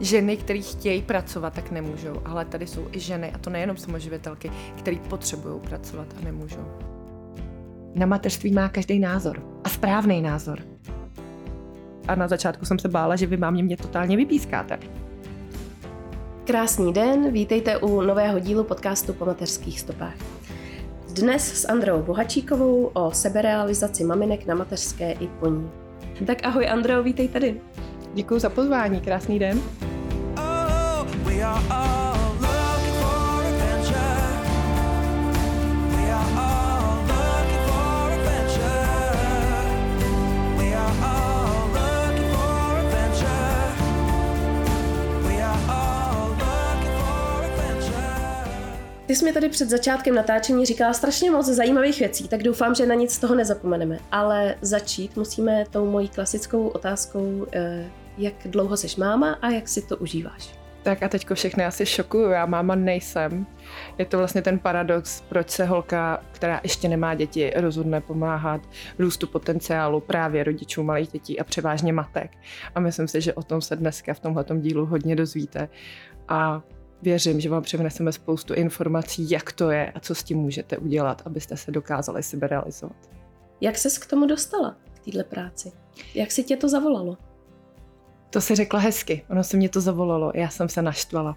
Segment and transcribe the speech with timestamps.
[0.00, 2.22] Ženy, které chtějí pracovat, tak nemůžou.
[2.24, 6.64] Ale tady jsou i ženy, a to nejenom samoživitelky, které potřebují pracovat a nemůžou.
[7.94, 9.42] Na mateřství má každý názor.
[9.64, 10.58] A správný názor.
[12.08, 14.78] A na začátku jsem se bála, že vy mámě mě totálně vypískáte.
[16.44, 20.14] Krásný den, vítejte u nového dílu podcastu po mateřských stopách.
[21.14, 25.70] Dnes s Andreou Bohačíkovou o seberealizaci maminek na mateřské i po ní.
[26.26, 27.60] Tak ahoj Andreo, vítej tady.
[28.16, 29.62] Děkuji za pozvání, krásný den.
[30.36, 32.06] Oh, we are all
[49.06, 52.86] Ty jsi mi tady před začátkem natáčení říkala strašně moc zajímavých věcí, tak doufám, že
[52.86, 53.98] na nic z toho nezapomeneme.
[54.12, 57.84] Ale začít musíme tou mojí klasickou otázkou, eh,
[58.18, 60.66] jak dlouho jsi máma a jak si to užíváš.
[60.86, 63.46] Tak a teďko všechny asi šokuju, já máma nejsem.
[63.98, 69.26] Je to vlastně ten paradox, proč se holka, která ještě nemá děti, rozhodne pomáhat růstu
[69.26, 72.30] potenciálu právě rodičů malých dětí a převážně matek.
[72.74, 75.68] A myslím si, že o tom se dneska v tomhle dílu hodně dozvíte.
[76.28, 76.62] A
[77.02, 81.22] věřím, že vám přivneseme spoustu informací, jak to je a co s tím můžete udělat,
[81.24, 82.96] abyste se dokázali sebe realizovat.
[83.60, 85.72] Jak ses k tomu dostala, k této práci?
[86.14, 87.16] Jak si tě to zavolalo?
[88.30, 91.36] To si řekla hezky, ono se mě to zavolalo, já jsem se naštvala.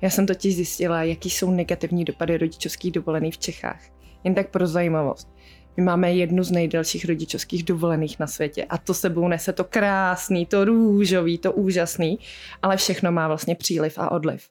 [0.00, 3.80] Já jsem totiž zjistila, jaký jsou negativní dopady rodičovských dovolených v Čechách.
[4.24, 5.28] Jen tak pro zajímavost.
[5.76, 10.46] My máme jednu z nejdelších rodičovských dovolených na světě a to sebou nese to krásný,
[10.46, 12.18] to růžový, to úžasný,
[12.62, 14.48] ale všechno má vlastně příliv a odliv.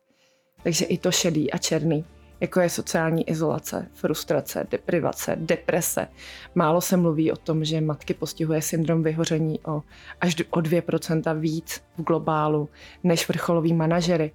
[0.63, 2.06] Takže i to šedý a černý,
[2.45, 6.07] jako je sociální izolace, frustrace, deprivace, deprese.
[6.56, 9.81] Málo se mluví o tom, že matky postihuje syndrom vyhoření o
[10.22, 12.69] až o 2% víc v globálu
[13.03, 14.31] než vrcholoví manažery.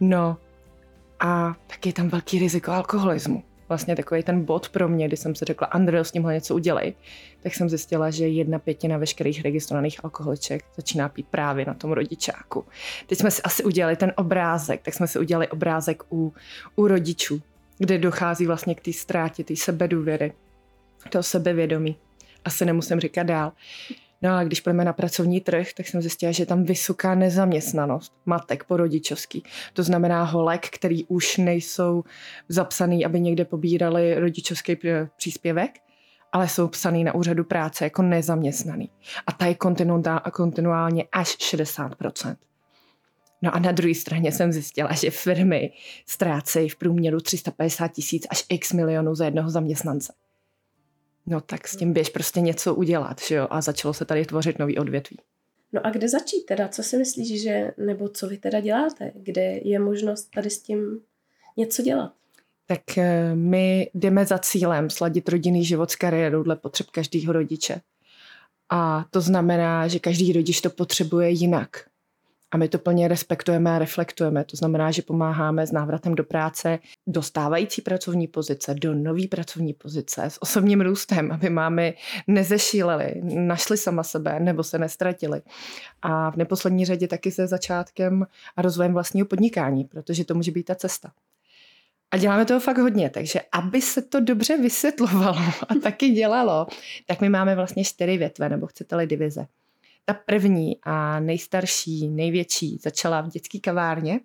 [0.00, 0.36] No
[1.20, 5.34] a taky je tam velký riziko alkoholismu vlastně takový ten bod pro mě, kdy jsem
[5.34, 6.94] si řekla, Andrej, s tímhle něco udělej,
[7.42, 12.64] tak jsem zjistila, že jedna pětina veškerých registrovaných alkoholiček začíná pít právě na tom rodičáku.
[13.06, 16.34] Teď jsme si asi udělali ten obrázek, tak jsme si udělali obrázek u,
[16.76, 17.42] u rodičů,
[17.78, 20.32] kde dochází vlastně k té ztrátě, té sebedůvěry,
[21.10, 21.96] toho sebevědomí.
[22.44, 23.52] Asi nemusím říkat dál.
[24.22, 28.12] No a když půjdeme na pracovní trh, tak jsem zjistila, že je tam vysoká nezaměstnanost
[28.26, 29.42] matek po rodičovský.
[29.72, 32.04] To znamená holek, který už nejsou
[32.48, 34.76] zapsaný, aby někde pobírali rodičovský
[35.16, 35.70] příspěvek,
[36.32, 38.90] ale jsou psaný na úřadu práce jako nezaměstnaný.
[39.26, 39.54] A ta je
[40.32, 42.36] kontinuálně až 60%.
[43.42, 45.72] No a na druhé straně jsem zjistila, že firmy
[46.06, 50.12] ztrácejí v průměru 350 tisíc až x milionů za jednoho zaměstnance.
[51.30, 53.46] No tak s tím běž prostě něco udělat, že jo?
[53.50, 55.18] A začalo se tady tvořit nový odvětví.
[55.72, 56.68] No a kde začít teda?
[56.68, 59.12] Co si myslíš, že, nebo co vy teda děláte?
[59.14, 61.00] Kde je možnost tady s tím
[61.56, 62.12] něco dělat?
[62.66, 67.80] Tak eh, my jdeme za cílem sladit rodinný život s kariérou dle potřeb každého rodiče.
[68.70, 71.88] A to znamená, že každý rodič to potřebuje jinak.
[72.50, 74.44] A my to plně respektujeme a reflektujeme.
[74.44, 79.72] To znamená, že pomáháme s návratem do práce, do stávající pracovní pozice, do nové pracovní
[79.72, 81.92] pozice, s osobním růstem, aby máme
[82.26, 85.42] nezešíleli, našli sama sebe nebo se nestratili.
[86.02, 88.26] A v neposlední řadě taky se začátkem
[88.56, 91.12] a rozvojem vlastního podnikání, protože to může být ta cesta.
[92.10, 95.38] A děláme toho fakt hodně, takže aby se to dobře vysvětlovalo
[95.68, 96.66] a taky dělalo,
[97.06, 99.46] tak my máme vlastně čtyři větve, nebo chcete-li divize.
[100.08, 104.20] Ta první a nejstarší, největší začala v dětské kavárně,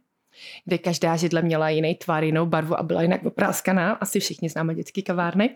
[0.66, 3.92] kde každá židle měla jiný tvar, jinou barvu a byla jinak opráskaná.
[3.92, 5.56] Asi všichni známe dětské kavárny.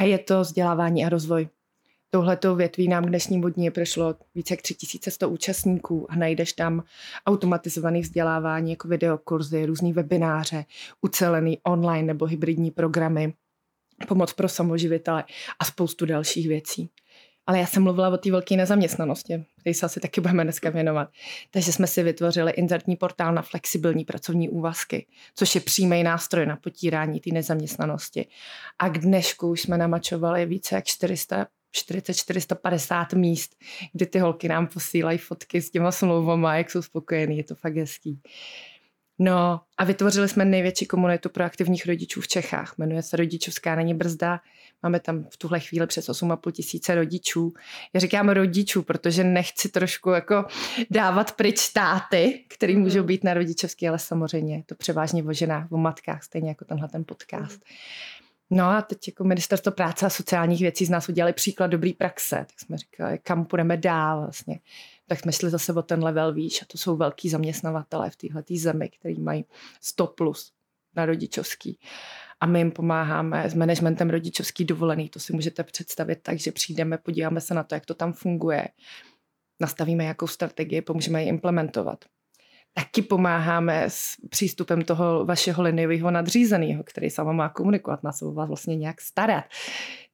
[0.00, 1.48] A je to vzdělávání a rozvoj.
[2.10, 6.82] Touhletou větví nám k dnešním dní prošlo více jak 3100 účastníků a najdeš tam
[7.26, 10.64] automatizované vzdělávání jako videokurzy, různý webináře,
[11.00, 13.34] ucelený online nebo hybridní programy,
[14.08, 15.24] pomoc pro samoživitele
[15.58, 16.90] a spoustu dalších věcí.
[17.48, 21.08] Ale já jsem mluvila o té velké nezaměstnanosti, který se asi taky budeme dneska věnovat.
[21.50, 26.56] Takže jsme si vytvořili inzertní portál na flexibilní pracovní úvazky, což je přímý nástroj na
[26.56, 28.26] potírání té nezaměstnanosti.
[28.78, 31.46] A k dnešku už jsme namačovali více jak 400
[31.76, 33.56] 40-450 míst,
[33.92, 37.76] kdy ty holky nám posílají fotky s těma smlouvama, jak jsou spokojený, je to fakt
[37.76, 38.20] hezký.
[39.18, 42.74] No a vytvořili jsme největší komunitu proaktivních rodičů v Čechách.
[42.78, 44.40] Jmenuje se Rodičovská není brzda.
[44.82, 47.52] Máme tam v tuhle chvíli přes 8,5 tisíce rodičů.
[47.94, 50.44] Já říkám rodičů, protože nechci trošku jako
[50.90, 52.82] dávat pryč státy, který mhm.
[52.82, 56.64] můžou být na rodičovský, ale samozřejmě je to převážně o ženách, o matkách, stejně jako
[56.64, 57.64] tenhle ten podcast.
[58.50, 62.36] No a teď jako ministerstvo práce a sociálních věcí z nás udělali příklad dobrý praxe,
[62.36, 64.60] tak jsme říkali, kam půjdeme dál vlastně
[65.08, 68.42] tak jsme šli zase o ten level výš a to jsou velký zaměstnavatele v téhle
[68.56, 69.44] zemi, který mají
[69.80, 70.52] 100 plus
[70.96, 71.78] na rodičovský.
[72.40, 75.08] A my jim pomáháme s managementem rodičovský dovolený.
[75.08, 78.68] To si můžete představit tak, že přijdeme, podíváme se na to, jak to tam funguje,
[79.60, 82.04] nastavíme jakou strategii, pomůžeme ji implementovat.
[82.74, 88.32] Taky pomáháme s přístupem toho vašeho liniového nadřízeného, který sama má komunikovat, má se o
[88.32, 89.44] vás vlastně nějak starat.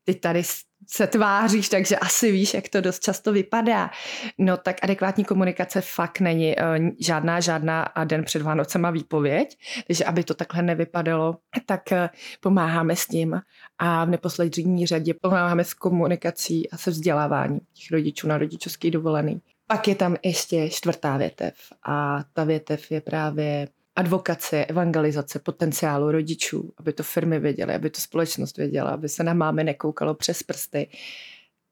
[0.04, 0.42] Ty tady
[0.88, 3.90] se tváříš, takže asi víš, jak to dost často vypadá.
[4.38, 10.04] No tak adekvátní komunikace fakt není uh, žádná, žádná a den před Vánocema výpověď, takže
[10.04, 11.36] aby to takhle nevypadalo,
[11.66, 11.98] tak uh,
[12.40, 13.40] pomáháme s tím
[13.78, 19.42] a v neposlední řadě pomáháme s komunikací a se vzděláváním těch rodičů na rodičovský dovolený.
[19.66, 21.54] Pak je tam ještě čtvrtá větev
[21.86, 28.00] a ta větev je právě advokace, evangelizace potenciálu rodičů, aby to firmy věděly, aby to
[28.00, 30.88] společnost věděla, aby se na mámy nekoukalo přes prsty.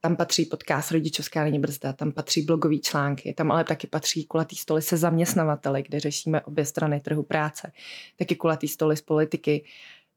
[0.00, 4.56] Tam patří podcast Rodičovská není brzda, tam patří blogové články, tam ale taky patří kulatý
[4.56, 7.72] stoly se zaměstnavateli, kde řešíme obě strany trhu práce,
[8.16, 9.64] taky kulatý stoly z politiky.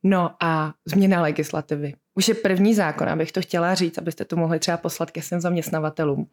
[0.04, 1.94] No a změna legislativy.
[2.16, 5.42] Už je první zákon, abych to chtěla říct, abyste to mohli třeba poslat ke svým
[5.42, 6.28] zaměstnavatelům.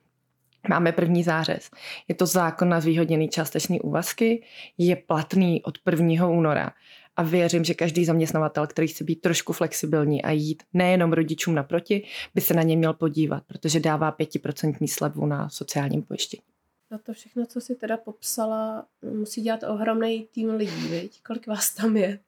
[0.68, 1.70] Máme první zářez.
[2.08, 4.44] Je to zákon na zvýhodněný částečný úvazky,
[4.78, 6.26] je platný od 1.
[6.26, 6.70] února.
[7.16, 12.06] A věřím, že každý zaměstnavatel, který chce být trošku flexibilní a jít nejenom rodičům naproti,
[12.34, 16.42] by se na ně měl podívat, protože dává 5% slevu na sociálním pojištění.
[16.90, 21.22] Na to všechno, co si teda popsala, musí dělat ohromný tým lidí, viď?
[21.22, 22.18] Kolik vás tam je?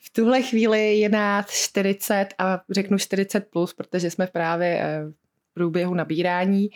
[0.00, 5.12] V tuhle chvíli je nás 40 a řeknu 40 plus, protože jsme právě eh,
[5.54, 6.68] průběhu nabírání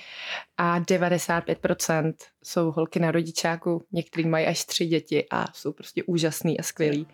[0.57, 6.61] a 95% jsou holky na rodičáku, některý mají až tři děti a jsou prostě úžasný
[6.61, 7.07] a skvělý.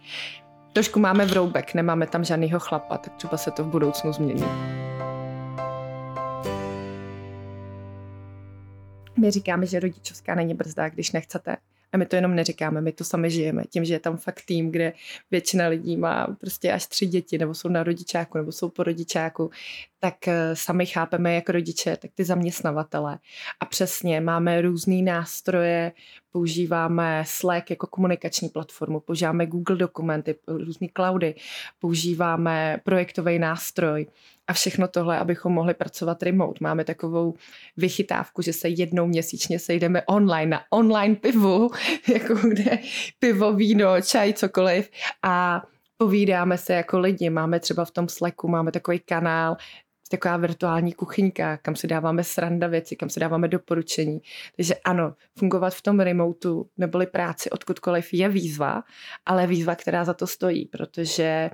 [0.72, 4.44] Trošku máme vroubek, nemáme tam žádného chlapa, tak třeba se to v budoucnu změní.
[9.18, 11.56] My říkáme, že rodičovská není brzda, když nechcete.
[11.92, 13.64] A my to jenom neříkáme, my to sami žijeme.
[13.64, 14.92] Tím, že je tam fakt tým, kde
[15.30, 19.50] většina lidí má prostě až tři děti, nebo jsou na rodičáku, nebo jsou po rodičáku,
[20.00, 23.18] tak eh, sami chápeme jak rodiče, tak ty zaměstnavatele.
[23.60, 25.92] A přesně máme různé nástroje,
[26.32, 31.34] používáme Slack jako komunikační platformu, používáme Google dokumenty, různé cloudy,
[31.78, 34.06] používáme projektový nástroj
[34.50, 36.58] a všechno tohle, abychom mohli pracovat remote.
[36.60, 37.34] Máme takovou
[37.76, 41.70] vychytávku, že se jednou měsíčně sejdeme online na online pivu,
[42.14, 42.78] jako kde
[43.18, 44.90] pivo, víno, čaj, cokoliv
[45.22, 45.62] a
[45.96, 47.30] povídáme se jako lidi.
[47.30, 49.56] Máme třeba v tom Slacku, máme takový kanál,
[50.10, 54.20] taková virtuální kuchyňka, kam si dáváme sranda věci, kam si dáváme doporučení.
[54.56, 58.82] Takže ano, fungovat v tom remotu neboli práci odkudkoliv je výzva,
[59.26, 61.50] ale výzva, která za to stojí, protože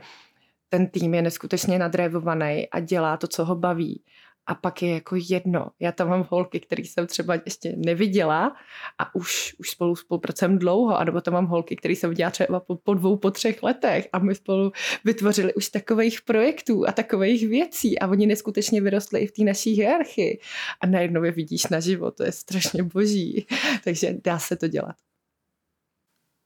[0.77, 4.03] ten tým je neskutečně nadrevovaný a dělá to, co ho baví.
[4.47, 5.71] A pak je jako jedno.
[5.81, 8.57] Já tam mám holky, které jsem třeba ještě neviděla
[8.99, 12.77] a už, už spolu spolupracujeme dlouho, anebo tam mám holky, které jsem viděla třeba po,
[12.77, 14.73] po dvou, po třech letech a my spolu
[15.05, 19.73] vytvořili už takových projektů a takových věcí a oni neskutečně vyrostli i v té naší
[19.73, 20.41] hierarchii.
[20.81, 23.47] A najednou je vidíš na život, to je strašně boží.
[23.85, 24.97] Takže dá se to dělat.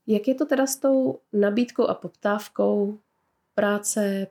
[0.07, 2.99] Jak je to teda s tou nabídkou a poptávkou
[3.61, 4.27] práce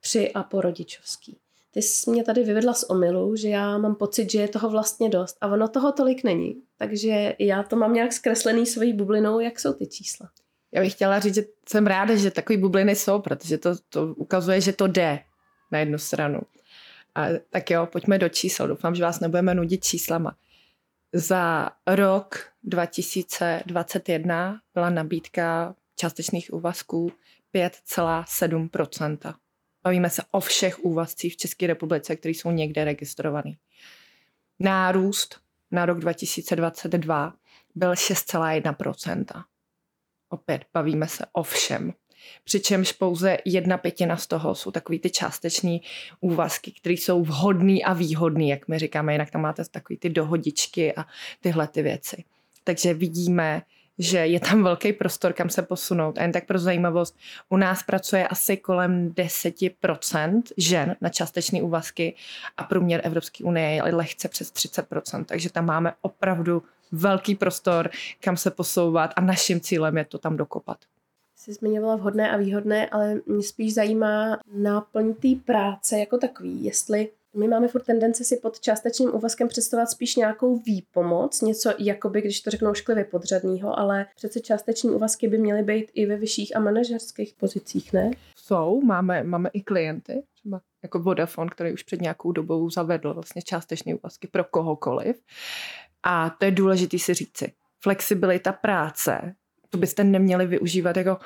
[0.00, 1.36] při a po rodičovský.
[1.70, 5.08] Ty jsi mě tady vyvedla z omylu, že já mám pocit, že je toho vlastně
[5.08, 6.62] dost a ono toho tolik není.
[6.78, 10.30] Takže já to mám nějak zkreslený svojí bublinou, jak jsou ty čísla.
[10.72, 14.60] Já bych chtěla říct, že jsem ráda, že takové bubliny jsou, protože to, to ukazuje,
[14.60, 15.18] že to jde
[15.72, 16.40] na jednu stranu.
[17.14, 18.68] A, tak jo, pojďme do čísel.
[18.68, 20.36] Doufám, že vás nebudeme nudit číslama.
[21.12, 27.12] Za rok 2021 byla nabídka částečných úvazků
[27.54, 29.34] 5,7
[29.82, 33.52] Bavíme se o všech úvazcích v České republice, které jsou někde registrované.
[34.58, 35.40] Nárůst
[35.70, 37.34] na rok 2022
[37.74, 39.44] byl 6,1%
[40.28, 41.92] Opět bavíme se o všem.
[42.44, 45.82] Přičemž pouze jedna pětina z toho jsou takový ty částeční
[46.20, 50.94] úvazky, které jsou vhodný a výhodný, jak my říkáme, jinak tam máte takový ty dohodičky
[50.94, 51.04] a
[51.40, 52.24] tyhle ty věci.
[52.64, 53.62] Takže vidíme,
[54.00, 56.18] že je tam velký prostor, kam se posunout.
[56.18, 62.14] A jen tak pro zajímavost, u nás pracuje asi kolem 10% žen na částečné úvazky
[62.56, 67.90] a průměr Evropské unie je lehce přes 30%, takže tam máme opravdu velký prostor,
[68.20, 70.78] kam se posouvat a naším cílem je to tam dokopat.
[71.36, 77.08] Jsi zmiňovala vhodné a výhodné, ale mě spíš zajímá náplň té práce jako takový, jestli
[77.36, 82.40] my máme furt tendenci si pod částečným úvazkem představovat spíš nějakou výpomoc, něco jakoby, když
[82.40, 86.60] to řeknou šklivě podřadního, ale přece částeční úvazky by měly být i ve vyšších a
[86.60, 88.10] manažerských pozicích, ne?
[88.36, 93.42] Jsou, máme, máme i klienty, třeba jako Vodafone, který už před nějakou dobou zavedl vlastně
[93.42, 95.22] částečné úvazky pro kohokoliv.
[96.02, 97.52] A to je důležité si říci.
[97.82, 99.34] Flexibilita práce,
[99.70, 101.18] to byste neměli využívat jako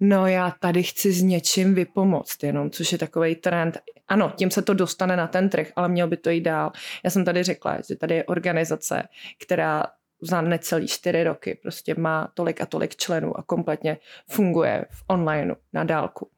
[0.00, 3.78] no já tady chci s něčím vypomoct jenom, což je takový trend.
[4.08, 6.72] Ano, tím se to dostane na ten trh, ale měl by to jít dál.
[7.04, 9.02] Já jsem tady řekla, že tady je organizace,
[9.42, 9.84] která
[10.20, 13.98] za necelý čtyři roky prostě má tolik a tolik členů a kompletně
[14.30, 16.30] funguje v online na dálku.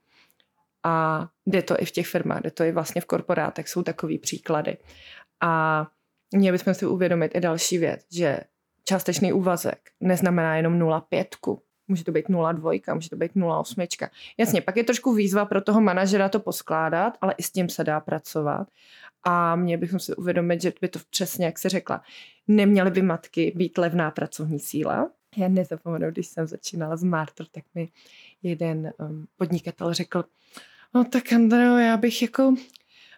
[0.84, 4.18] A jde to i v těch firmách, jde to i vlastně v korporátech, jsou takový
[4.18, 4.76] příklady.
[5.40, 5.86] A
[6.34, 8.40] měli bychom si uvědomit i další věc, že
[8.84, 11.58] částečný úvazek neznamená jenom 0,5
[11.90, 14.08] může to být 0,2, může to být 0,8.
[14.38, 17.84] Jasně, pak je trošku výzva pro toho manažera to poskládat, ale i s tím se
[17.84, 18.68] dá pracovat.
[19.24, 22.02] A mě bychom si uvědomit, že by to přesně, jak se řekla,
[22.48, 25.10] neměly by matky být levná pracovní síla.
[25.36, 27.88] Já nezapomenu, když jsem začínala s Martr, tak mi
[28.42, 30.24] jeden um, podnikatel řekl,
[30.94, 32.54] no tak Andreo, já bych jako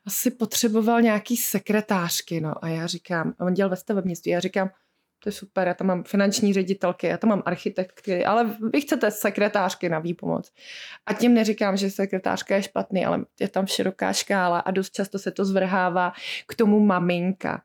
[0.07, 2.65] asi potřeboval nějaký sekretářky, no.
[2.65, 4.71] A já říkám, a on dělal ve stavebnictví, já říkám,
[5.23, 9.11] to je super, já tam mám finanční ředitelky, já tam mám architektky, ale vy chcete
[9.11, 10.53] sekretářky na výpomoc.
[11.07, 15.19] A tím neříkám, že sekretářka je špatný, ale je tam široká škála a dost často
[15.19, 16.13] se to zvrhává
[16.47, 17.63] k tomu maminka.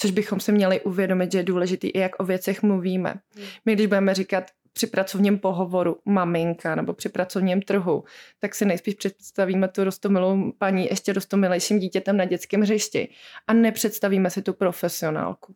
[0.00, 3.14] Což bychom si měli uvědomit, že je důležitý i jak o věcech mluvíme.
[3.34, 3.46] Hmm.
[3.64, 8.04] My když budeme říkat při pracovním pohovoru maminka nebo při pracovním trhu,
[8.38, 13.08] tak si nejspíš představíme tu rostomilou paní ještě rostomilejším dítětem na dětském hřišti
[13.46, 15.54] a nepředstavíme si tu profesionálku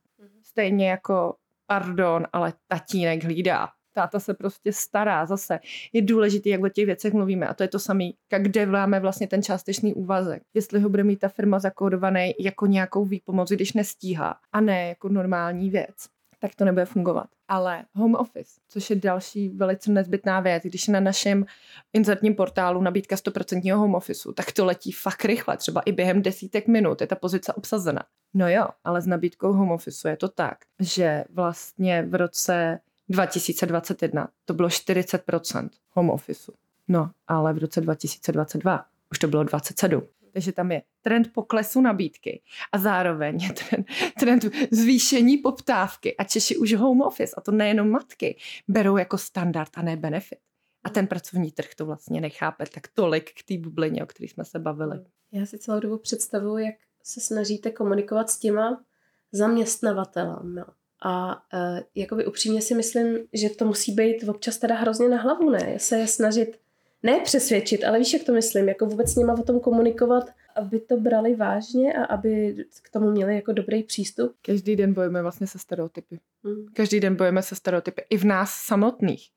[0.53, 1.35] stejně jako,
[1.67, 3.69] pardon, ale tatínek hlídá.
[3.95, 5.59] Táta se prostě stará zase.
[5.93, 7.47] Je důležité, jak o těch věcech mluvíme.
[7.47, 8.05] A to je to samé,
[8.39, 10.43] kde vláme vlastně ten částečný úvazek.
[10.55, 15.09] Jestli ho bude mít ta firma zakódovaný jako nějakou výpomoc, když nestíhá, a ne jako
[15.09, 15.97] normální věc
[16.43, 17.27] tak to nebude fungovat.
[17.49, 21.45] Ale home office, což je další velice nezbytná věc, když je na našem
[21.93, 26.69] inzertním portálu nabídka 100% home officeu, tak to letí fakt rychle, třeba i během desítek
[26.69, 28.03] minut je ta pozice obsazena.
[28.35, 34.29] No jo, ale s nabídkou home officeu je to tak, že vlastně v roce 2021
[34.45, 36.53] to bylo 40% home officeu.
[36.89, 40.03] No, ale v roce 2022 už to bylo 27.
[40.33, 43.87] Takže tam je trend poklesu nabídky a zároveň je trend,
[44.21, 48.37] trend zvýšení poptávky a Češi už home office, a to nejenom matky,
[48.69, 50.39] berou jako standard a ne benefit.
[50.85, 54.45] A ten pracovní trh to vlastně nechápe tak tolik k té bublině, o které jsme
[54.45, 54.99] se bavili.
[55.33, 58.85] Já si celou dobu představuji, jak se snažíte komunikovat s těma
[59.33, 60.65] zaměstnavatelem.
[61.05, 65.51] A uh, jakoby upřímně si myslím, že to musí být občas teda hrozně na hlavu,
[65.51, 65.79] ne?
[65.79, 66.61] Se je snažit
[67.03, 70.25] ne přesvědčit, ale víš, jak to myslím, jako vůbec s nima o tom komunikovat,
[70.57, 74.37] aby to brali vážně a aby k tomu měli jako dobrý přístup.
[74.43, 76.19] Každý den bojujeme vlastně se stereotypy.
[76.45, 76.67] Hmm.
[76.75, 78.03] Každý den bojujeme se stereotypy.
[78.11, 79.29] I v nás samotných.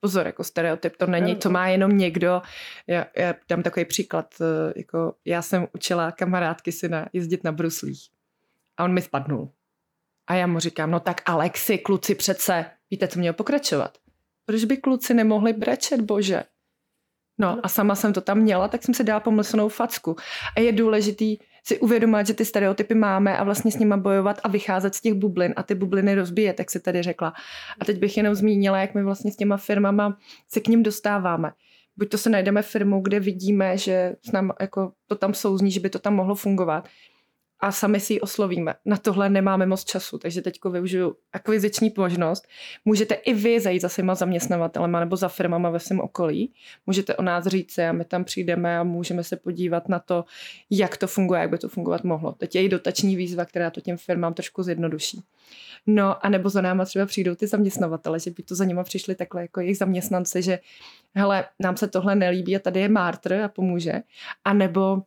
[0.00, 2.42] Pozor, jako stereotyp to není, to má jenom někdo.
[2.86, 8.08] Já, já dám takový příklad, eh, jako já jsem učila kamarádky syna jezdit na bruslích
[8.76, 9.50] a on mi spadnul.
[10.26, 13.98] A já mu říkám, no tak Alexi, kluci přece, víte, co měl pokračovat?
[14.46, 16.42] Proč by kluci nemohli brečet, bože?
[17.42, 20.16] No a sama jsem to tam měla, tak jsem se dala pomyslnou facku.
[20.56, 24.48] A je důležitý si uvědomit, že ty stereotypy máme a vlastně s nimi bojovat a
[24.48, 27.32] vycházet z těch bublin a ty bubliny rozbíjet, jak se tady řekla.
[27.80, 30.18] A teď bych jenom zmínila, jak my vlastně s těma firmama
[30.48, 31.52] se k ním dostáváme.
[31.96, 35.80] Buď to se najdeme firmu, kde vidíme, že s nám jako to tam souzní, že
[35.80, 36.88] by to tam mohlo fungovat,
[37.62, 38.74] a sami si ji oslovíme.
[38.84, 42.48] Na tohle nemáme moc času, takže teď využiju akviziční možnost.
[42.84, 46.52] Můžete i vy zajít za svýma zaměstnavatelema nebo za firmama ve svém okolí.
[46.86, 50.24] Můžete o nás říct a my tam přijdeme a můžeme se podívat na to,
[50.70, 52.32] jak to funguje, jak by to fungovat mohlo.
[52.32, 55.22] Teď je i dotační výzva, která to těm firmám trošku zjednoduší.
[55.86, 59.14] No a nebo za náma třeba přijdou ty zaměstnavatele, že by to za nima přišli
[59.14, 60.58] takhle jako jejich zaměstnanci, že
[61.14, 64.02] hele, nám se tohle nelíbí a tady je Mártr a pomůže.
[64.44, 65.02] A nebo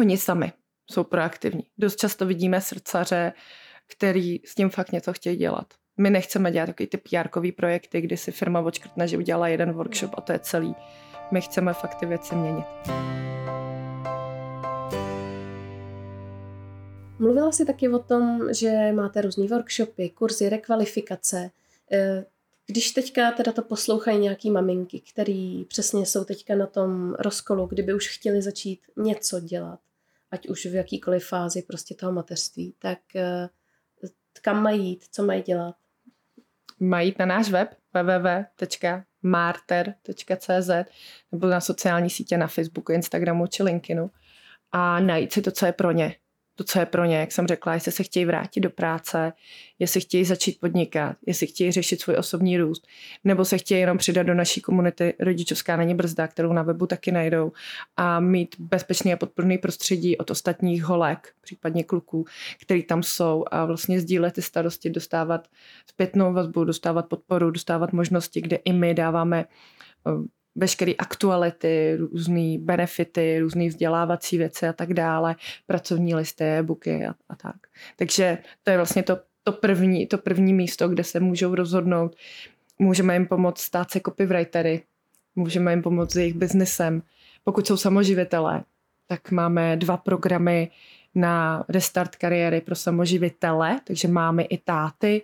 [0.00, 0.52] oni sami
[0.90, 1.66] jsou proaktivní.
[1.78, 3.32] Dost často vidíme srdcaře,
[3.86, 5.66] který s tím fakt něco chtějí dělat.
[5.98, 10.10] My nechceme dělat takový ty pr projekty, kdy si firma očkrtne, že udělala jeden workshop
[10.16, 10.74] a to je celý.
[11.30, 12.66] My chceme fakt ty věci měnit.
[17.18, 21.50] Mluvila jsi taky o tom, že máte různé workshopy, kurzy, rekvalifikace.
[21.92, 22.24] Eh,
[22.66, 27.94] když teďka teda to poslouchají nějaký maminky, který přesně jsou teďka na tom rozkolu, kdyby
[27.94, 29.78] už chtěli začít něco dělat,
[30.30, 33.48] ať už v jakýkoliv fázi prostě toho mateřství, tak eh,
[34.42, 35.76] kam mají jít, co mají dělat?
[36.80, 38.26] Mají jít na náš web www
[39.22, 40.70] marter.cz
[41.32, 44.10] nebo na sociální sítě na Facebooku, Instagramu či LinkedInu
[44.72, 46.16] a najít si to, co je pro ně
[46.56, 49.32] to, co je pro ně, jak jsem řekla, jestli se chtějí vrátit do práce,
[49.78, 52.86] jestli chtějí začít podnikat, jestli chtějí řešit svůj osobní růst,
[53.24, 55.14] nebo se chtějí jenom přidat do naší komunity.
[55.20, 57.52] Rodičovská není brzda, kterou na webu taky najdou
[57.96, 62.24] a mít bezpečný a podporný prostředí od ostatních holek, případně kluků,
[62.60, 65.48] který tam jsou a vlastně sdílet ty starosti, dostávat
[65.86, 69.44] zpětnou vazbu, dostávat podporu, dostávat možnosti, kde i my dáváme
[70.56, 75.36] veškeré aktuality, různé benefity, různé vzdělávací věci a tak dále,
[75.66, 77.56] pracovní listy, e-booky a, a tak.
[77.96, 82.16] Takže to je vlastně to, to, první, to první místo, kde se můžou rozhodnout.
[82.78, 84.82] Můžeme jim pomoct stát se copywritery,
[85.36, 87.02] můžeme jim pomoct s jejich biznesem.
[87.44, 88.64] Pokud jsou samoživitelé,
[89.06, 90.70] tak máme dva programy
[91.14, 95.22] na restart kariéry pro samoživitele, takže máme i táty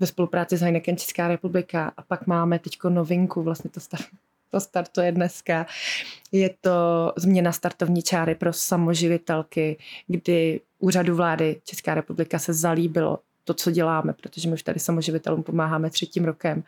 [0.00, 4.00] ve spolupráci s Heineken Česká republika a pak máme teďko novinku, vlastně to stav,
[4.52, 5.66] to startuje dneska.
[6.32, 13.54] Je to změna startovní čáry pro samoživitelky, kdy úřadu vlády Česká republika se zalíbilo to,
[13.54, 16.64] co děláme, protože my už tady samoživitelům pomáháme třetím rokem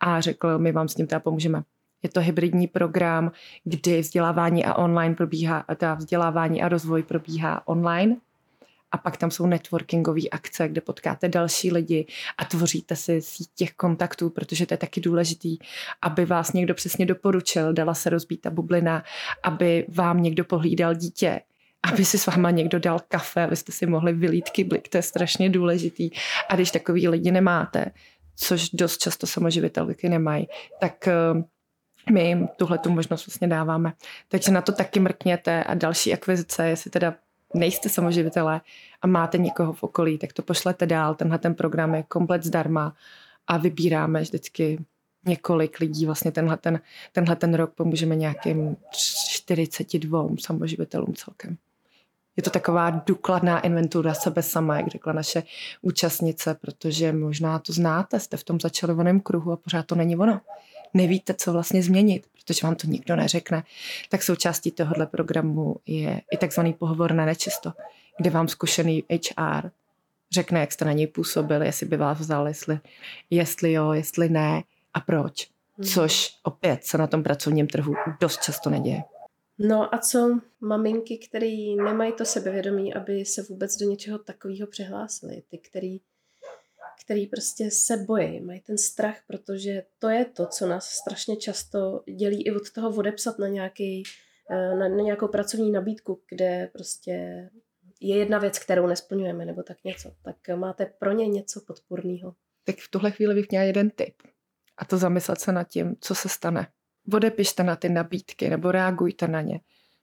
[0.00, 1.62] a řekl, my vám s tím teda pomůžeme.
[2.02, 3.32] Je to hybridní program,
[3.64, 8.16] kdy vzdělávání a online probíhá, teda vzdělávání a rozvoj probíhá online
[8.92, 12.06] a pak tam jsou networkingové akce, kde potkáte další lidi
[12.38, 15.58] a tvoříte si síť těch kontaktů, protože to je taky důležitý,
[16.02, 19.04] aby vás někdo přesně doporučil, dala se rozbít ta bublina,
[19.42, 21.40] aby vám někdo pohlídal dítě,
[21.92, 25.50] aby si s váma někdo dal kafe, abyste si mohli vylít kyblik, to je strašně
[25.50, 26.10] důležitý.
[26.48, 27.86] A když takový lidi nemáte,
[28.36, 30.48] což dost často samoživitelky nemají,
[30.80, 31.14] tak eh,
[32.12, 33.92] my jim tuhle tu možnost vlastně dáváme.
[34.28, 37.14] Takže na to taky mrkněte a další akvizice, jestli teda
[37.54, 38.60] nejste samoživitelé
[39.02, 41.14] a máte někoho v okolí, tak to pošlete dál.
[41.14, 42.94] Tenhle ten program je komplet zdarma
[43.46, 44.84] a vybíráme vždycky
[45.26, 46.06] několik lidí.
[46.06, 46.80] Vlastně tenhle ten,
[47.12, 51.56] tenhle ten rok pomůžeme nějakým 42 samoživitelům celkem.
[52.36, 55.42] Je to taková důkladná inventura sebe sama, jak řekla naše
[55.82, 60.40] účastnice, protože možná to znáte, jste v tom začarovaném kruhu a pořád to není ono.
[60.94, 63.62] Nevíte, co vlastně změnit protože vám to nikdo neřekne,
[64.08, 67.72] tak součástí tohohle programu je i takzvaný pohovor na nečisto,
[68.18, 69.70] kde vám zkušený HR
[70.32, 72.80] řekne, jak jste na něj působili, jestli by vás vzal, jestli,
[73.30, 74.62] jestli jo, jestli ne
[74.94, 75.48] a proč.
[75.78, 75.88] Hmm.
[75.88, 79.02] Což opět se na tom pracovním trhu dost často neděje.
[79.58, 85.42] No a co maminky, které nemají to sebevědomí, aby se vůbec do něčeho takového přihlásily?
[85.50, 86.00] Ty, který
[87.04, 92.02] který prostě se bojí, mají ten strach, protože to je to, co nás strašně často
[92.18, 94.02] dělí i od toho odepsat na, nějaký,
[94.50, 97.12] eh, na, na nějakou pracovní nabídku, kde prostě
[98.00, 100.12] je jedna věc, kterou nesplňujeme, nebo tak něco.
[100.22, 102.34] Tak máte pro ně něco podporného.
[102.64, 104.14] Tak v tuhle chvíli bych měla jeden tip.
[104.78, 106.66] A to zamyslet se nad tím, co se stane.
[107.12, 109.60] Odepište na ty nabídky nebo reagujte na ně.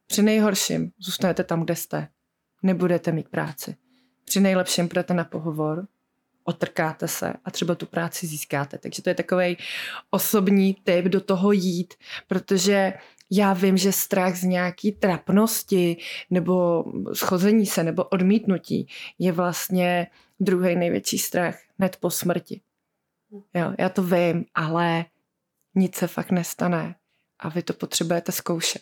[0.08, 2.08] Při nejhorším zůstanete tam, kde jste.
[2.64, 3.76] Nebudete mít práci.
[4.26, 5.88] Při nejlepším půjdete na pohovor,
[6.46, 8.78] otrkáte se a třeba tu práci získáte.
[8.78, 9.58] Takže to je takový
[10.10, 11.94] osobní typ do toho jít,
[12.28, 12.94] protože
[13.32, 15.98] já vím, že strach z nějaký trapnosti
[16.30, 18.88] nebo schození se nebo odmítnutí
[19.20, 20.08] je vlastně
[20.40, 22.62] druhý největší strach hned po smrti.
[23.54, 25.06] Jo, já to vím, ale
[25.76, 26.96] nic se fakt nestane
[27.40, 28.82] a vy to potřebujete zkoušet.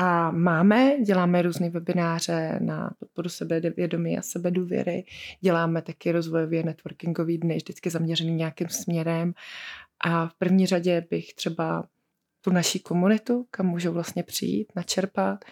[0.00, 5.04] A máme, děláme různé webináře na podporu sebevědomí a sebedůvěry,
[5.40, 9.34] děláme taky rozvojově networkingový dny, vždycky zaměřený nějakým směrem.
[10.00, 11.84] A v první řadě bych třeba
[12.40, 15.44] tu naší komunitu, kam můžou vlastně přijít, načerpat.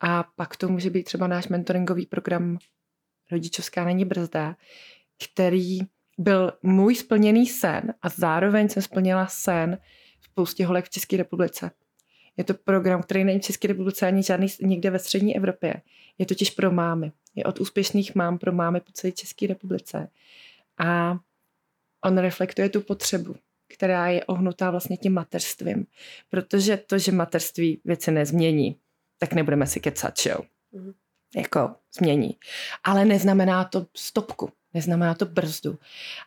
[0.00, 2.58] A pak to může být třeba náš mentoringový program
[3.32, 4.56] Rodičovská není brzda,
[5.24, 5.78] který
[6.18, 9.78] byl můj splněný sen a zároveň jsem splnila sen
[10.20, 11.70] spoustě holek v České republice.
[12.36, 15.82] Je to program, který není v České republice ani žádný někde ve střední Evropě.
[16.18, 17.12] Je totiž pro mámy.
[17.34, 20.08] Je od úspěšných mám pro mámy po celé České republice.
[20.78, 21.18] A
[22.04, 23.36] on reflektuje tu potřebu,
[23.74, 25.86] která je ohnutá vlastně tím mateřstvím.
[26.30, 28.76] Protože to, že mateřství věci nezmění,
[29.18, 30.38] tak nebudeme si kecat, jo.
[30.74, 30.94] Mm-hmm.
[31.36, 32.36] Jako změní.
[32.84, 35.78] Ale neznamená to stopku, neznamená to brzdu.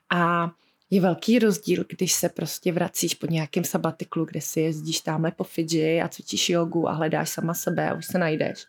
[0.09, 0.51] A
[0.89, 5.43] je velký rozdíl, když se prostě vracíš po nějakém sabatiklu, kde si jezdíš tamhle po
[5.43, 8.65] Fidži a cvičíš jogu a hledáš sama sebe a už se najdeš.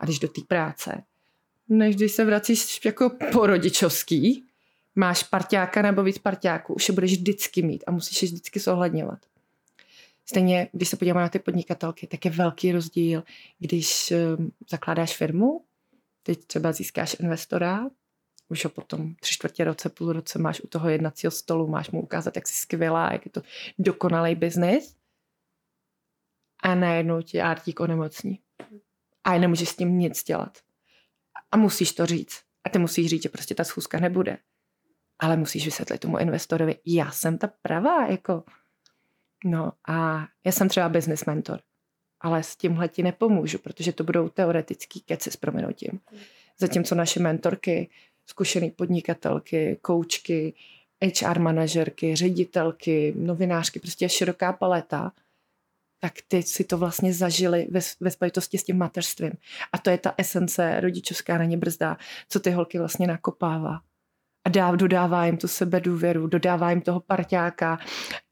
[0.00, 1.02] A když do té práce,
[1.68, 4.44] než když se vracíš jako po rodičovský,
[4.94, 9.18] máš parťáka nebo víc parťáků, už je budeš vždycky mít a musíš je vždycky zohledňovat.
[10.26, 13.24] Stejně, když se podíváme na ty podnikatelky, tak je velký rozdíl,
[13.58, 15.64] když um, zakládáš firmu,
[16.22, 17.86] teď třeba získáš investora,
[18.48, 22.02] už ho potom tři čtvrtě roce, půl roce máš u toho jednacího stolu, máš mu
[22.02, 23.42] ukázat, jak jsi skvělá, jak je to
[23.78, 24.96] dokonalý biznis
[26.62, 28.40] a najednou ti ártík onemocní.
[29.24, 30.58] A nemůžeš s tím nic dělat.
[31.50, 32.42] A musíš to říct.
[32.64, 34.38] A ty musíš říct, že prostě ta schůzka nebude.
[35.18, 38.44] Ale musíš vysvětlit tomu investorovi, já jsem ta pravá, jako.
[39.44, 41.60] No a já jsem třeba business mentor,
[42.20, 46.00] ale s tímhle ti nepomůžu, protože to budou teoretický keci s proměnutím.
[46.58, 47.90] Zatímco naše mentorky,
[48.30, 50.54] zkušené podnikatelky, koučky,
[51.04, 55.12] HR manažerky, ředitelky, novinářky, prostě široká paleta,
[56.00, 59.32] tak ty si to vlastně zažili ve, ve spojitosti s tím mateřstvím.
[59.72, 61.96] A to je ta esence rodičovská není brzda,
[62.28, 63.80] co ty holky vlastně nakopává.
[64.46, 67.78] A dá, dodává jim tu sebe důvěru, dodává jim toho parťáka,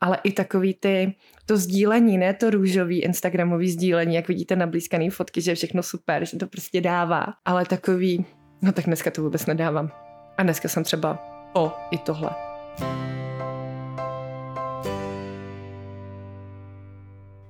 [0.01, 1.15] ale i takový ty,
[1.47, 5.83] to sdílení, ne to růžový Instagramový sdílení, jak vidíte na blízkaný fotky, že je všechno
[5.83, 8.27] super, že to prostě dává, ale takový,
[8.63, 9.91] no tak dneska to vůbec nedávám.
[10.39, 11.19] A dneska jsem třeba
[11.55, 12.31] o i tohle.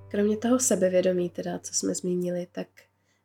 [0.09, 2.67] Kromě toho sebevědomí, teda, co jsme zmínili, tak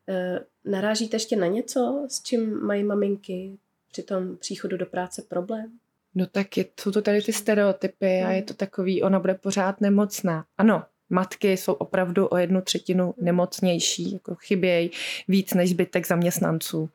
[0.08, 3.58] uh, narážíte ještě na něco, s čím mají maminky
[3.92, 5.72] při tom příchodu do práce problém?
[6.16, 9.82] No tak je, jsou to tady ty stereotypy a je to takový, ona bude pořád
[9.82, 10.46] nemocná.
[10.58, 14.92] Ano, matky jsou opravdu o jednu třetinu nemocnější, jako chybějí
[15.28, 16.90] víc než zbytek zaměstnanců.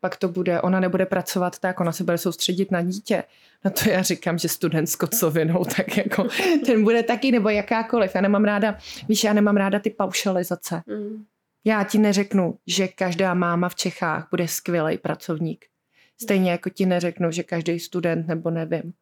[0.00, 3.24] Pak to bude, ona nebude pracovat tak, ona se bude soustředit na dítě.
[3.64, 6.28] Na to já říkám, že student s kocovinou, tak jako
[6.66, 8.14] ten bude taky, nebo jakákoliv.
[8.14, 10.82] Já nemám ráda, víš, já nemám ráda ty paušalizace.
[10.86, 11.24] Mm.
[11.64, 15.64] Já ti neřeknu, že každá máma v Čechách bude skvělý pracovník.
[16.22, 18.92] Stejně jako ti neřeknu, že každý student nebo nevím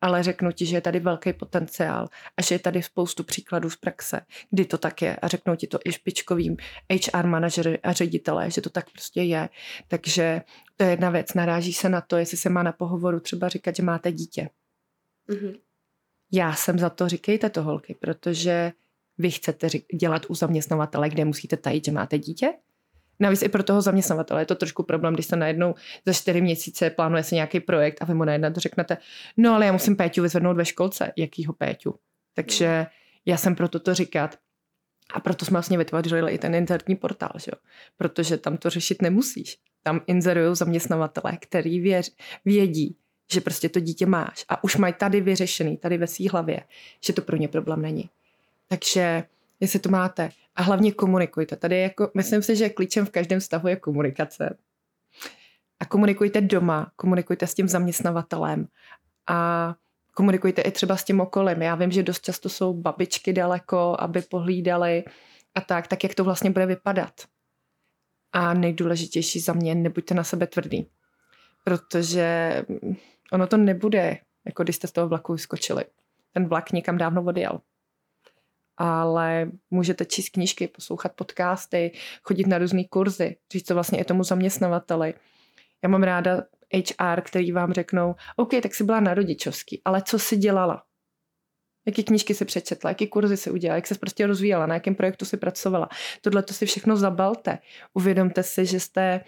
[0.00, 3.76] ale řeknu ti, že je tady velký potenciál a že je tady spoustu příkladů z
[3.76, 6.56] praxe, kdy to tak je a řeknou ti to i špičkovým
[7.12, 9.48] HR manažery a ředitelé, že to tak prostě je.
[9.88, 10.42] Takže
[10.76, 13.76] to je jedna věc, naráží se na to, jestli se má na pohovoru třeba říkat,
[13.76, 14.50] že máte dítě.
[15.28, 15.60] Mm-hmm.
[16.32, 18.72] Já jsem za to, říkejte to holky, protože
[19.18, 22.52] vy chcete dělat u zaměstnavatele, kde musíte tajit, že máte dítě,
[23.20, 25.74] Navíc i pro toho zaměstnavatele je to trošku problém, když se najednou
[26.06, 28.96] za čtyři měsíce plánuje se nějaký projekt a vy mu najednou řeknete,
[29.36, 31.12] no ale já musím Péťu vyzvednout ve školce.
[31.16, 31.94] Jakýho Péťu?
[32.34, 32.86] Takže
[33.26, 34.38] já jsem pro toto říkat,
[35.12, 37.52] a proto jsme vlastně vytvořili i ten interní portál, že?
[37.96, 39.58] protože tam to řešit nemusíš.
[39.82, 42.96] Tam inzerují zaměstnavatele, který věř, vědí,
[43.32, 46.62] že prostě to dítě máš a už mají tady vyřešený, tady ve svý hlavě,
[47.04, 48.10] že to pro ně problém není.
[48.68, 49.24] Takže
[49.60, 50.30] jestli to máte.
[50.54, 51.56] A hlavně komunikujte.
[51.56, 54.56] Tady jako, myslím si, že klíčem v každém vztahu je komunikace.
[55.80, 58.66] A komunikujte doma, komunikujte s tím zaměstnavatelem
[59.26, 59.74] a
[60.14, 61.62] komunikujte i třeba s tím okolím.
[61.62, 65.04] Já vím, že dost často jsou babičky daleko, aby pohlídali
[65.54, 67.12] a tak, tak jak to vlastně bude vypadat.
[68.32, 70.90] A nejdůležitější za mě, nebuďte na sebe tvrdý.
[71.64, 72.62] Protože
[73.32, 75.84] ono to nebude, jako když jste z toho vlaku vyskočili.
[76.32, 77.60] Ten vlak někam dávno odjel
[78.82, 84.24] ale můžete číst knížky, poslouchat podcasty, chodit na různé kurzy, říct to vlastně i tomu
[84.24, 85.14] zaměstnavateli.
[85.82, 86.42] Já mám ráda
[86.74, 90.82] HR, který vám řeknou, OK, tak si byla na rodičovský, ale co si dělala?
[91.86, 95.24] Jaký knížky si přečetla, jaký kurzy si udělala, jak se prostě rozvíjela, na jakém projektu
[95.24, 95.88] si pracovala.
[96.20, 97.58] Tohle to si všechno zabalte.
[97.94, 99.20] Uvědomte si, že jste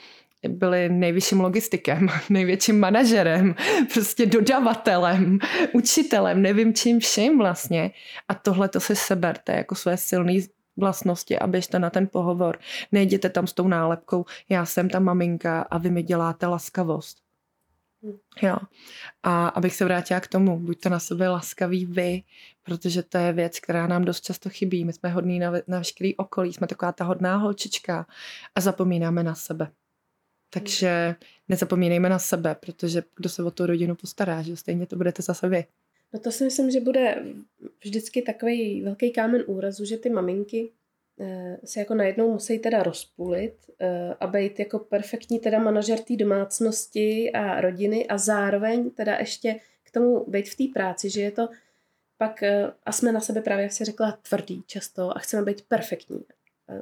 [0.48, 3.54] byli nejvyšším logistikem, největším manažerem,
[3.92, 5.38] prostě dodavatelem,
[5.72, 7.90] učitelem, nevím čím všem vlastně.
[8.28, 10.32] A tohle to si seberte jako své silné
[10.76, 12.58] vlastnosti a běžte na ten pohovor.
[12.92, 17.18] Nejděte tam s tou nálepkou, já jsem ta maminka a vy mi děláte laskavost.
[18.02, 18.18] Hmm.
[18.42, 18.56] Jo.
[19.22, 22.22] A abych se vrátila k tomu, buďte na sebe laskaví vy,
[22.62, 24.84] protože to je věc, která nám dost často chybí.
[24.84, 28.06] My jsme hodní na, na veškerý okolí, jsme taková ta hodná holčička
[28.54, 29.70] a zapomínáme na sebe.
[30.54, 31.14] Takže
[31.48, 35.48] nezapomínejme na sebe, protože kdo se o tu rodinu postará, že stejně to budete zase
[35.48, 35.64] vy.
[36.12, 37.24] No to si myslím, že bude
[37.84, 40.72] vždycky takový velký kámen úrazu, že ty maminky
[41.20, 46.16] eh, se jako najednou musí teda rozpulit eh, a být jako perfektní teda manažer té
[46.16, 51.30] domácnosti a rodiny a zároveň teda ještě k tomu být v té práci, že je
[51.30, 51.48] to
[52.18, 55.62] pak, eh, a jsme na sebe právě, jak si řekla, tvrdý často a chceme být
[55.68, 56.24] perfektní.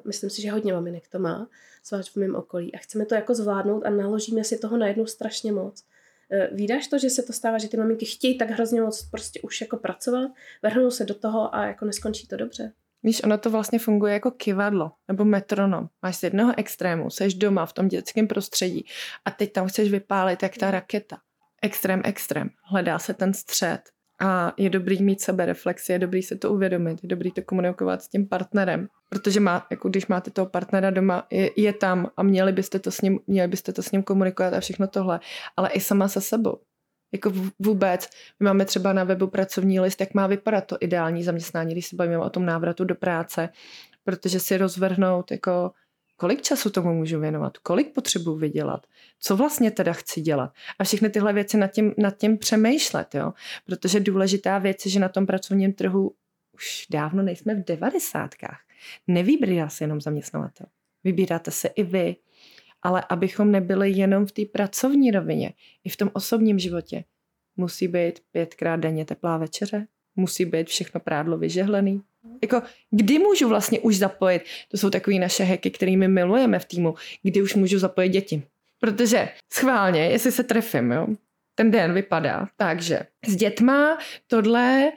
[0.07, 1.49] Myslím si, že hodně maminek to má,
[1.85, 2.75] zvlášť v mém okolí.
[2.75, 5.85] A chceme to jako zvládnout a naložíme si toho najednou strašně moc.
[6.31, 9.41] E, vídáš to, že se to stává, že ty maminky chtějí tak hrozně moc prostě
[9.41, 10.31] už jako pracovat,
[10.63, 12.73] vrhnou se do toho a jako neskončí to dobře?
[13.03, 15.89] Víš, ono to vlastně funguje jako kivadlo nebo metronom.
[16.03, 18.87] Máš z jednoho extrému, seš doma v tom dětském prostředí
[19.25, 21.19] a teď tam chceš vypálit jak ta raketa.
[21.63, 22.51] Extrém, extrém.
[22.63, 23.81] Hledá se ten střed
[24.21, 28.03] A je dobrý mít sebe reflexi, je dobrý se to uvědomit, je dobrý to komunikovat
[28.03, 28.89] s tím partnerem.
[29.09, 32.91] Protože má, jako když máte toho partnera doma, je, je tam a měli byste, to
[32.91, 35.21] s ním, měli byste to s ním komunikovat a všechno tohle.
[35.57, 36.59] Ale i sama se sebou.
[37.13, 38.09] Jako vůbec,
[38.41, 41.97] my máme třeba na webu pracovní list, jak má vypadat to ideální zaměstnání, když se
[41.97, 43.49] bavíme o tom návratu do práce,
[44.05, 45.71] protože si rozvrhnout jako
[46.21, 48.87] kolik času tomu můžu věnovat, kolik potřebuji vydělat,
[49.21, 50.53] co vlastně teda chci dělat.
[50.79, 53.33] A všechny tyhle věci nad tím, nad tím přemýšlet, jo?
[53.67, 56.15] protože důležitá věc je, že na tom pracovním trhu
[56.55, 58.61] už dávno nejsme v devadesátkách.
[59.07, 60.67] Nevybírá se jenom zaměstnavatel.
[61.05, 62.17] Vybíráte se i vy.
[62.83, 65.53] Ale abychom nebyli jenom v té pracovní rovině,
[65.85, 67.05] i v tom osobním životě,
[67.57, 72.03] musí být pětkrát denně teplá večeře, musí být všechno prádlo vyžehlený.
[72.43, 76.95] Jako, kdy můžu vlastně už zapojit, to jsou takové naše heky, kterými milujeme v týmu,
[77.23, 78.43] kdy už můžu zapojit děti.
[78.81, 81.07] Protože schválně, jestli se trefím, jo,
[81.55, 84.93] ten den vypadá tak, že s dětma tohle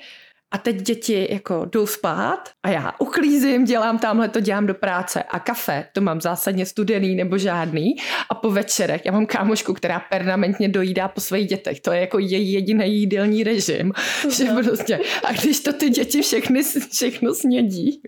[0.54, 5.24] a teď děti jako jdou spát a já uklízím, dělám tamhle to, dělám do práce
[5.24, 7.96] a kafe, to mám zásadně studený nebo žádný.
[8.30, 12.20] A po večerech já mám kámošku, která permanentně dojídá po svých dětech, to je jako
[12.20, 13.94] její jediný jídelní režim,
[14.38, 18.02] že prostě a když to ty děti všechny, všechno snědí,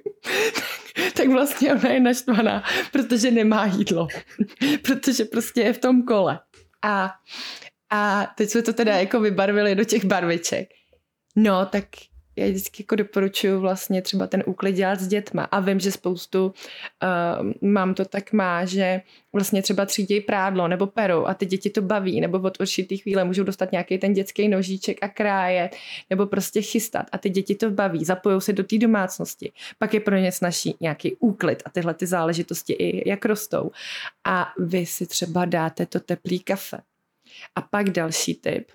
[1.13, 4.08] tak vlastně ona je naštvaná, protože nemá jídlo,
[4.81, 6.39] protože prostě je v tom kole.
[6.84, 7.12] A,
[7.91, 10.67] a teď jsme to teda jako vybarvili do těch barviček.
[11.36, 11.86] No, tak
[12.35, 16.45] já vždycky jako doporučuji vlastně třeba ten úklid dělat s dětma a vím, že spoustu
[16.45, 19.01] uh, mám to tak má, že
[19.33, 23.23] vlastně třeba třídějí prádlo nebo perou a ty děti to baví, nebo od určitý chvíle
[23.23, 25.75] můžou dostat nějaký ten dětský nožíček a krájet,
[26.09, 29.51] nebo prostě chystat a ty děti to baví, zapojou se do té domácnosti.
[29.79, 33.71] Pak je pro ně snaží nějaký úklid a tyhle ty záležitosti i jak rostou.
[34.23, 36.77] A vy si třeba dáte to teplý kafe.
[37.55, 38.71] A pak další tip,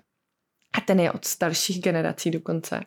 [0.77, 2.81] a ten je od starších generací dokonce,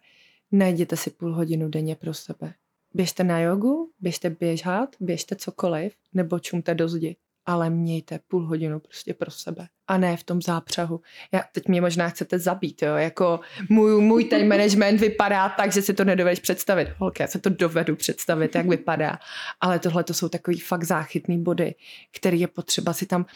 [0.58, 2.54] najděte si půl hodinu denně pro sebe.
[2.94, 7.16] Běžte na jogu, běžte běžat, běžte cokoliv, nebo čumte do zdi.
[7.46, 9.66] Ale mějte půl hodinu prostě pro sebe.
[9.86, 11.00] A ne v tom zápřahu.
[11.32, 12.94] Já, teď mě možná chcete zabít, jo?
[12.94, 16.88] Jako můj, můj time management vypadá tak, že si to nedovedeš představit.
[16.98, 19.18] Holky, já se to dovedu představit, jak vypadá.
[19.60, 21.74] Ale tohle to jsou takový fakt záchytný body,
[22.16, 23.26] který je potřeba si tam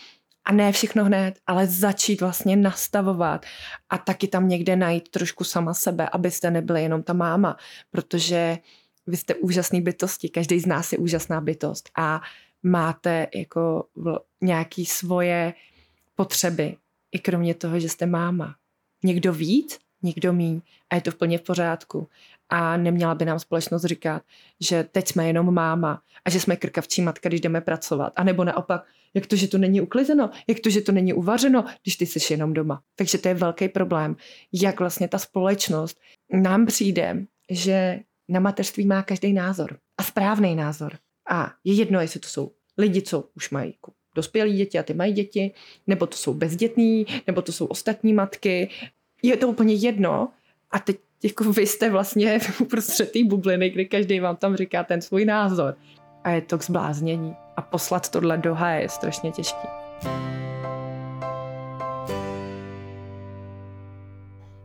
[0.49, 3.47] a ne všechno hned, ale začít vlastně nastavovat
[3.91, 7.57] a taky tam někde najít trošku sama sebe, abyste nebyli jenom ta máma,
[7.91, 8.59] protože
[9.07, 12.21] vy jste úžasný bytosti, každý z nás je úžasná bytost a
[12.63, 13.85] máte jako
[14.41, 15.55] nějaký svoje
[16.15, 16.77] potřeby,
[17.13, 18.55] i kromě toho, že jste máma.
[19.05, 22.09] Někdo víc, někdo míň a je to plně v pořádku.
[22.49, 24.23] A neměla by nám společnost říkat,
[24.61, 28.13] že teď jsme jenom máma a že jsme krkavčí matka, když jdeme pracovat.
[28.17, 30.31] A nebo naopak, jak to, že to není uklizeno?
[30.49, 32.83] Jak to, že to není uvařeno, když ty jsi jenom doma?
[32.97, 34.17] Takže to je velký problém,
[34.53, 36.01] jak vlastně ta společnost
[36.33, 39.79] nám přijde, že na mateřství má každý názor.
[39.99, 40.99] A správný názor.
[41.31, 44.95] A je jedno, jestli to jsou lidi, co už mají jako dospělí děti a ty
[44.95, 45.55] mají děti,
[45.87, 48.71] nebo to jsou bezdětní, nebo to jsou ostatní matky.
[49.23, 50.29] Je to úplně jedno.
[50.71, 55.01] A teď jako vy jste vlastně uprostřed té bubliny, kdy každý vám tam říká ten
[55.01, 55.77] svůj názor.
[56.25, 59.69] A je to k zbláznění a poslat tohle do háje je strašně těžký.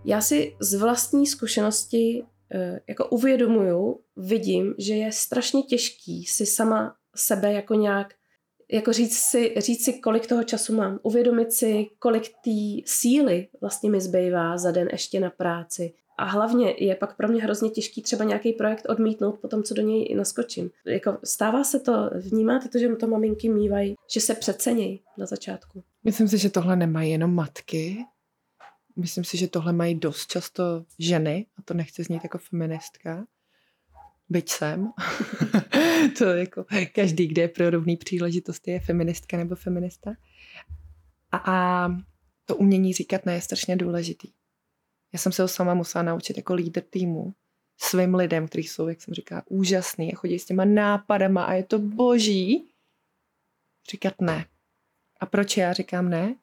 [0.06, 6.96] Já si z vlastní zkušenosti eh, jako uvědomuju, vidím, že je strašně těžký si sama
[7.16, 8.14] sebe jako nějak
[8.72, 13.90] jako říct si, říct si, kolik toho času mám, uvědomit si, kolik té síly vlastně
[13.90, 18.02] mi zbývá za den ještě na práci, a hlavně je pak pro mě hrozně těžký
[18.02, 20.70] třeba nějaký projekt odmítnout po tom, co do něj naskočím.
[20.86, 25.84] Jako stává se to, vnímáte to, že to maminky mývají, že se přecenějí na začátku?
[26.04, 27.98] Myslím si, že tohle nemají jenom matky.
[28.96, 33.26] Myslím si, že tohle mají dost často ženy, a to nechci znít jako feministka,
[34.30, 34.92] byť jsem.
[36.18, 40.12] to jako každý, kde je pro rovný příležitosti, je feministka nebo feminista.
[41.32, 41.90] A, a
[42.46, 44.28] to umění říkat ne je strašně důležitý.
[45.14, 47.34] Já jsem se ho sama musela naučit jako lídr týmu
[47.78, 51.64] svým lidem, kteří jsou, jak jsem říká, úžasný a chodí s těma nápadama a je
[51.64, 52.66] to boží,
[53.90, 54.46] říkat ne.
[55.20, 56.36] A proč já říkám ne?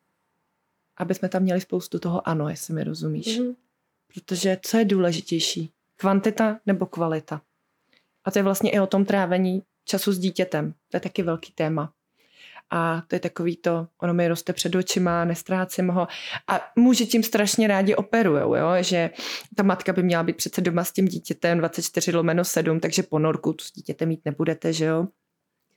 [0.97, 3.41] Aby jsme tam měli spoustu toho ano, jestli mi rozumíš.
[3.41, 3.57] Mm-hmm.
[4.15, 5.73] Protože co je důležitější?
[5.97, 7.43] Kvantita nebo kvalita?
[8.25, 10.75] A to je vlastně i o tom trávení času s dítětem.
[10.89, 11.93] To je taky velký téma
[12.71, 16.09] a to je takový to, ono mi roste před očima, nestrácím ho
[16.49, 18.71] a muži tím strašně rádi operujou, jo?
[18.81, 19.11] že
[19.57, 23.53] ta matka by měla být přece doma s tím dítětem 24 lomeno 7, takže ponorku
[23.53, 25.07] tu s dítětem mít nebudete, že jo.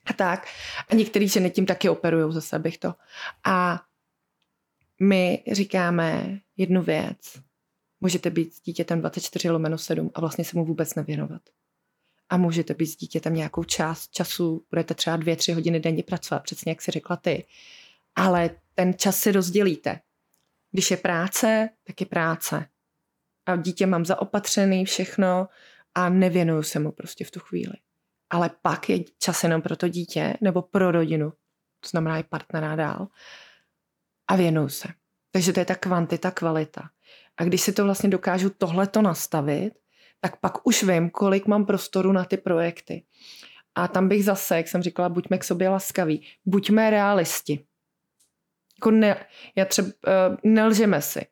[0.06, 0.46] A tak.
[0.88, 2.94] A některý ženy tím taky operujou zase, bych to.
[3.44, 3.82] A
[5.00, 7.18] my říkáme jednu věc.
[8.00, 11.42] Můžete být s dítětem 24 lomeno 7 a vlastně se mu vůbec nevěnovat.
[12.28, 16.42] A můžete být s dítětem nějakou část času, budete třeba dvě, tři hodiny denně pracovat,
[16.42, 17.46] přesně jak si řekla ty.
[18.16, 20.00] Ale ten čas si rozdělíte.
[20.70, 22.66] Když je práce, tak je práce.
[23.46, 25.48] A dítě mám zaopatřený všechno
[25.94, 27.74] a nevěnuju se mu prostě v tu chvíli.
[28.30, 31.30] Ale pak je čas jenom pro to dítě nebo pro rodinu,
[31.80, 33.08] to znamená i partnera dál,
[34.28, 34.88] a věnuju se.
[35.30, 36.90] Takže to je ta kvantita, kvalita.
[37.36, 39.74] A když si to vlastně dokážu tohleto nastavit,
[40.20, 43.02] tak pak už vím, kolik mám prostoru na ty projekty.
[43.74, 47.64] A tam bych zase, jak jsem říkala, buďme k sobě laskaví, buďme realisti.
[48.78, 51.26] Jako ne, já třeba, uh, nelžeme si.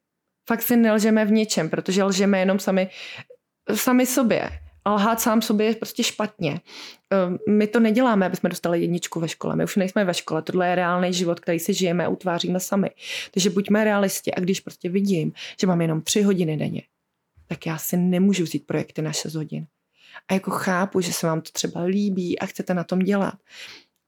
[0.48, 2.90] Fakt si nelžeme v ničem, protože lžeme jenom sami,
[3.74, 4.50] sami sobě.
[4.84, 6.60] A lhát sám sobě je prostě špatně.
[7.30, 9.56] Uh, my to neděláme, aby jsme dostali jedničku ve škole.
[9.56, 10.42] My už nejsme ve škole.
[10.42, 12.90] Tohle je reálný život, který si žijeme a utváříme sami.
[13.30, 14.34] Takže buďme realisti.
[14.34, 16.82] A když prostě vidím, že mám jenom tři hodiny denně,
[17.52, 19.66] tak já si nemůžu vzít projekty na 6 hodin.
[20.28, 23.34] A jako chápu, že se vám to třeba líbí a chcete na tom dělat,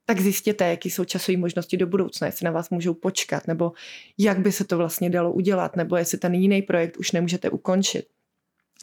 [0.07, 3.73] tak zjistěte, jaké jsou časové možnosti do budoucna, jestli na vás můžou počkat, nebo
[4.19, 8.07] jak by se to vlastně dalo udělat, nebo jestli ten jiný projekt už nemůžete ukončit.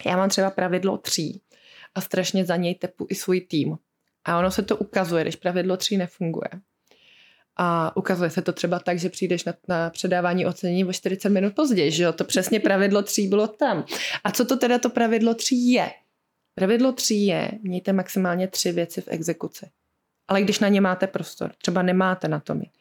[0.06, 1.42] Já mám třeba pravidlo tří
[1.96, 3.78] a strašně za něj tepu i svůj tým.
[4.26, 6.50] A ono se to ukazuje, když pravidlo tří nefunguje.
[7.58, 11.56] A ukazuje se to třeba tak, že přijdeš na, na předávání ocenění o 40 minut
[11.56, 12.14] později, že jo?
[12.14, 13.86] To přesně pravidlo tří bylo tam.
[14.24, 15.92] A co to teda to pravidlo tří je?
[16.56, 19.70] Pravidlo tří je, mějte maximálně tři věci v exekuci.
[20.28, 22.72] Ale když na ně máte prostor, třeba nemáte na to mít.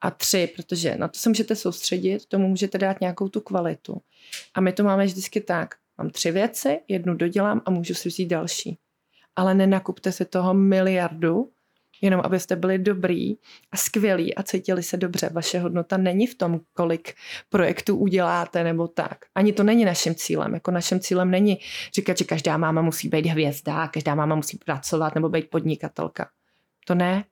[0.00, 4.02] A tři, protože na to se můžete soustředit, tomu můžete dát nějakou tu kvalitu.
[4.54, 5.74] A my to máme vždycky tak.
[5.98, 8.78] Mám tři věci, jednu dodělám a můžu si vzít další.
[9.36, 11.50] Ale nenakupte si toho miliardu,
[12.00, 13.34] jenom abyste byli dobrý
[13.72, 15.30] a skvělí a cítili se dobře.
[15.32, 17.14] Vaše hodnota není v tom, kolik
[17.48, 19.18] projektů uděláte nebo tak.
[19.34, 20.54] Ani to není naším cílem.
[20.54, 21.58] Jako naším cílem není
[21.94, 26.28] říkat, že každá máma musí být hvězda, každá máma musí pracovat nebo být podnikatelka.
[26.86, 27.24] To ne.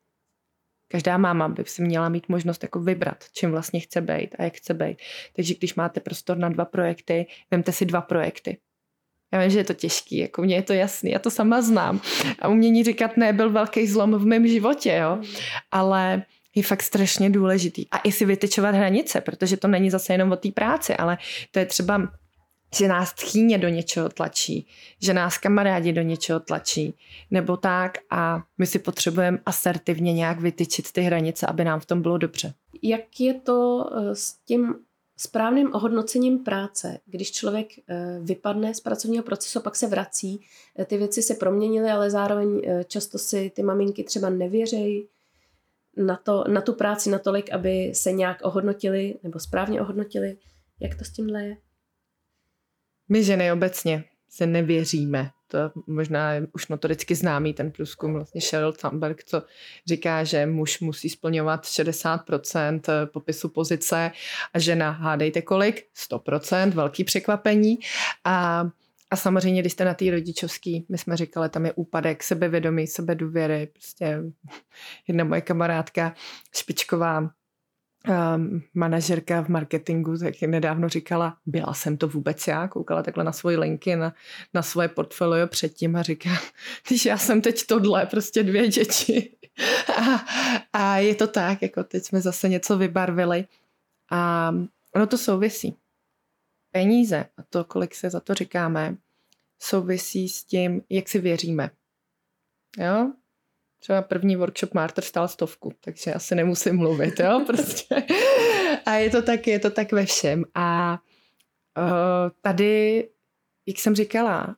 [0.89, 4.55] Každá máma by si měla mít možnost jako vybrat, čím vlastně chce být a jak
[4.55, 4.99] chce být.
[5.37, 8.59] Takže když máte prostor na dva projekty, vemte si dva projekty.
[9.37, 12.01] Já vím, že je to těžký, jako mně je to jasný, já to sama znám.
[12.39, 15.19] A umění říkat ne byl velký zlom v mém životě, jo.
[15.71, 16.23] Ale
[16.55, 17.87] je fakt strašně důležitý.
[17.91, 21.19] A i si vytyčovat hranice, protože to není zase jenom o té práci, ale
[21.51, 22.09] to je třeba
[22.75, 24.67] že nás tchýně do něčeho tlačí,
[25.03, 26.95] že nás kamarádi do něčeho tlačí,
[27.31, 32.03] nebo tak a my si potřebujeme asertivně nějak vytyčit ty hranice, aby nám v tom
[32.03, 32.55] bylo dobře.
[32.83, 34.75] Jak je to eh, s tím
[35.17, 40.41] správným ohodnocením práce, když člověk eh, vypadne z pracovního procesu, pak se vrací,
[40.79, 45.09] eh, ty věci se proměnily, ale zároveň často si ty maminky třeba nevěřejí
[45.97, 50.37] na, to, na tu práci natolik, aby se nějak ohodnotili nebo správně ohodnotili.
[50.81, 51.57] Jak to s tímhle je?
[53.09, 55.31] My ženy obecně se nevěříme.
[55.47, 59.43] To možná je už notoricky známý ten průzkum vlastně Sheryl Thunberg, co
[59.87, 64.11] říká, že muž musí splňovat 60% eh, popisu pozice
[64.55, 65.87] a žena, hádejte kolik?
[66.11, 67.79] 100%, velký překvapení.
[68.25, 68.67] A
[69.11, 73.69] a samozřejmě, když jste na té rodičovský, my jsme říkali, tam je úpadek sebevědomí, sebedůvěry.
[73.73, 74.23] Prostě
[75.09, 76.15] jedna moje kamarádka,
[76.55, 77.31] špičková
[78.09, 83.33] um, manažerka v marketingu tak nedávno říkala, byla jsem to vůbec já, koukala takhle na
[83.33, 84.15] svoji linky, na,
[84.55, 86.31] na svoje portfolio předtím a říká,
[86.89, 89.37] když já jsem teď tohle, prostě dvě děti.
[90.01, 90.25] a,
[90.73, 93.45] a je to tak, jako teď jsme zase něco vybarvili
[94.11, 94.53] a
[94.95, 95.77] ono to souvisí.
[96.71, 98.97] Peníze a to, kolik se za to říkáme,
[99.63, 101.71] souvisí s tím, jak si věříme.
[102.79, 103.13] Jo?
[103.79, 108.07] Třeba první workshop Martyr stál stovku, takže asi nemusím mluvit, jo, prostě.
[108.87, 110.45] A je to tak, je to tak ve všem.
[110.55, 110.99] A
[111.79, 113.09] uh, tady,
[113.67, 114.57] jak jsem říkala,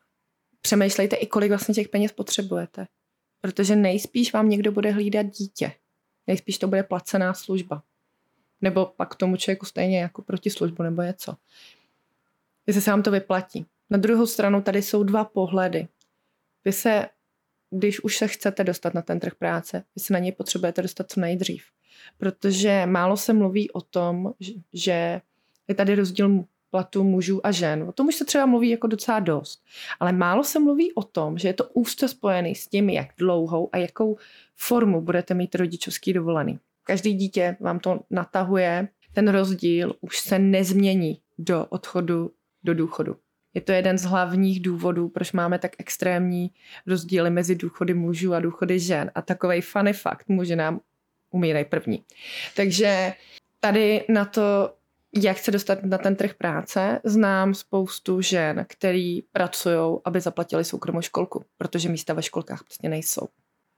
[0.61, 2.87] přemýšlejte i kolik vlastně těch peněz potřebujete.
[3.41, 5.73] Protože nejspíš vám někdo bude hlídat dítě.
[6.27, 7.83] Nejspíš to bude placená služba.
[8.61, 11.37] Nebo pak tomu člověku stejně jako proti službu nebo něco.
[12.67, 13.67] Jestli se vám to vyplatí.
[13.91, 15.89] Na druhou stranu tady jsou dva pohledy.
[16.65, 17.09] Vy se
[17.71, 21.13] když už se chcete dostat na ten trh práce, vy se na něj potřebujete dostat
[21.13, 21.65] co nejdřív.
[22.19, 24.33] Protože málo se mluví o tom,
[24.73, 25.21] že
[25.69, 27.83] je tady rozdíl platu mužů a žen.
[27.83, 29.65] O tom už se třeba mluví jako docela dost.
[30.01, 33.69] Ale málo se mluví o tom, že je to úzce spojený s tím, jak dlouhou
[33.73, 34.17] a jakou
[34.57, 36.59] formu budete mít rodičovský dovolený.
[36.85, 42.31] Každý dítě vám to natahuje, ten rozdíl už se nezmění do odchodu
[42.65, 43.17] do důchodu.
[43.55, 46.51] Je to jeden z hlavních důvodů, proč máme tak extrémní
[46.87, 49.11] rozdíly mezi důchody mužů a důchody žen.
[49.15, 50.81] A takový funny fakt, muži nám
[51.31, 52.05] umírají první.
[52.57, 53.13] Takže
[53.61, 54.75] tady na to
[55.17, 57.01] jak se dostat na ten trh práce.
[57.05, 63.29] Znám spoustu žen, který pracují, aby zaplatili soukromou školku, protože místa ve školkách prostě nejsou.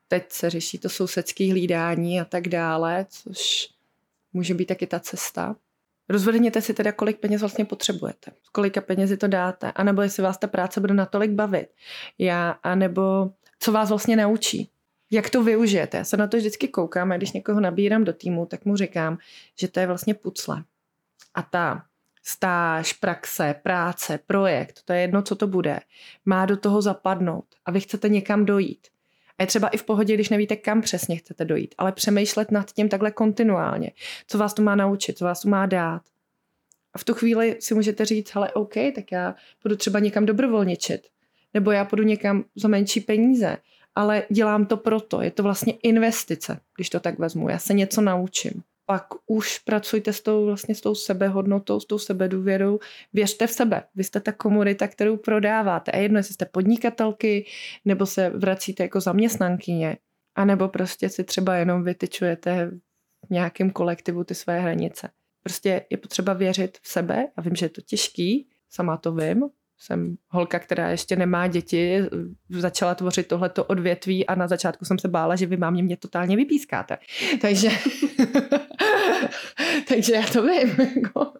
[0.09, 3.68] Teď se řeší to sousedské hlídání a tak dále, což
[4.33, 5.57] může být taky ta cesta.
[6.11, 10.47] Rozvedněte si teda, kolik peněz vlastně potřebujete, kolika penězi to dáte, anebo jestli vás ta
[10.47, 11.67] práce bude natolik bavit,
[12.19, 14.71] já, anebo co vás vlastně naučí,
[15.11, 15.97] jak to využijete.
[15.97, 19.19] Já se na to vždycky koukám a když někoho nabírám do týmu, tak mu říkám,
[19.59, 20.65] že to je vlastně pucle.
[21.35, 21.85] A ta
[22.23, 25.81] stáž, praxe, práce, projekt, to je jedno, co to bude,
[26.25, 28.87] má do toho zapadnout a vy chcete někam dojít.
[29.41, 32.72] A je třeba i v pohodě, když nevíte, kam přesně chcete dojít, ale přemýšlet nad
[32.72, 33.91] tím takhle kontinuálně.
[34.26, 36.03] Co vás to má naučit, co vás to má dát.
[36.95, 41.09] A v tu chvíli si můžete říct, hele, OK, tak já budu třeba někam dobrovolničit.
[41.55, 43.57] Nebo já půjdu někam za menší peníze.
[43.95, 45.22] Ale dělám to proto.
[45.22, 47.49] Je to vlastně investice, když to tak vezmu.
[47.49, 51.99] Já se něco naučím pak už pracujte s tou, vlastně s tou sebehodnotou, s tou
[51.99, 52.78] sebedůvěrou.
[53.12, 53.82] Věřte v sebe.
[53.95, 55.93] Vy jste ta komunita, kterou prodáváte.
[55.93, 57.47] A jedno, jestli jste podnikatelky,
[57.84, 59.97] nebo se vracíte jako zaměstnankyně,
[60.34, 62.70] anebo prostě si třeba jenom vytyčujete
[63.26, 65.09] v nějakém kolektivu ty své hranice.
[65.43, 69.51] Prostě je potřeba věřit v sebe a vím, že je to těžký, sama to vím,
[69.80, 72.01] jsem holka, která ještě nemá děti,
[72.49, 76.36] začala tvořit tohleto odvětví a na začátku jsem se bála, že vy mámě mě totálně
[76.36, 76.99] vypískáte.
[77.41, 77.68] Takže,
[79.89, 80.77] takže já to vím.
[80.97, 81.33] Jako.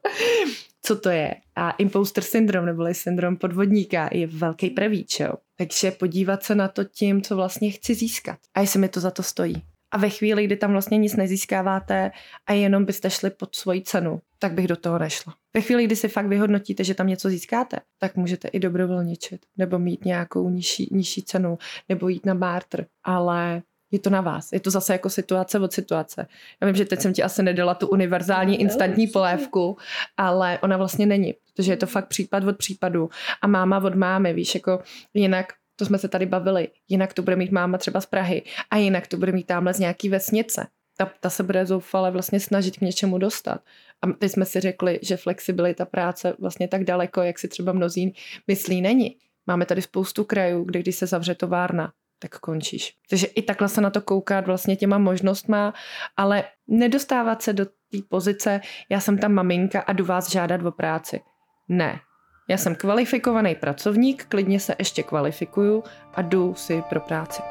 [0.83, 1.35] Co to je?
[1.57, 5.21] A imposter syndrom, neboli syndrom podvodníka, je velký prevíč.
[5.21, 5.33] Jo?
[5.57, 8.39] Takže podívat se na to tím, co vlastně chci získat.
[8.55, 9.63] A jestli mi to za to stojí.
[9.93, 12.11] A ve chvíli, kdy tam vlastně nic nezískáváte
[12.47, 15.35] a jenom byste šli pod svoji cenu, tak bych do toho nešla.
[15.55, 19.79] Ve chvíli, kdy si fakt vyhodnotíte, že tam něco získáte, tak můžete i dobrovolničit, nebo
[19.79, 21.59] mít nějakou nižší, nižší cenu,
[21.89, 24.53] nebo jít na barter, ale je to na vás.
[24.53, 26.27] Je to zase jako situace od situace.
[26.61, 29.77] Já vím, že teď jsem ti asi nedala tu univerzální instantní polévku,
[30.17, 33.09] ale ona vlastně není, protože je to fakt případ od případu
[33.43, 34.83] a máma od mámy, víš, jako
[35.15, 35.47] jinak
[35.81, 39.07] to jsme se tady bavili, jinak to bude mít máma třeba z Prahy a jinak
[39.07, 40.67] to bude mít tamhle z nějaký vesnice.
[40.97, 43.61] Ta, ta se bude zoufale vlastně snažit k něčemu dostat.
[44.03, 48.15] A teď jsme si řekli, že flexibilita práce vlastně tak daleko, jak si třeba mnozí
[48.47, 49.17] myslí, není.
[49.47, 52.95] Máme tady spoustu krajů, kde když se zavře továrna, tak končíš.
[53.11, 55.75] Takže i takhle se na to koukat vlastně těma možnostma,
[56.17, 60.73] ale nedostávat se do té pozice, já jsem tam maminka a jdu vás žádat o
[60.73, 61.21] práci.
[61.69, 62.01] Ne,
[62.49, 67.43] já jsem kvalifikovaný pracovník, klidně se ještě kvalifikuju a jdu si pro práci.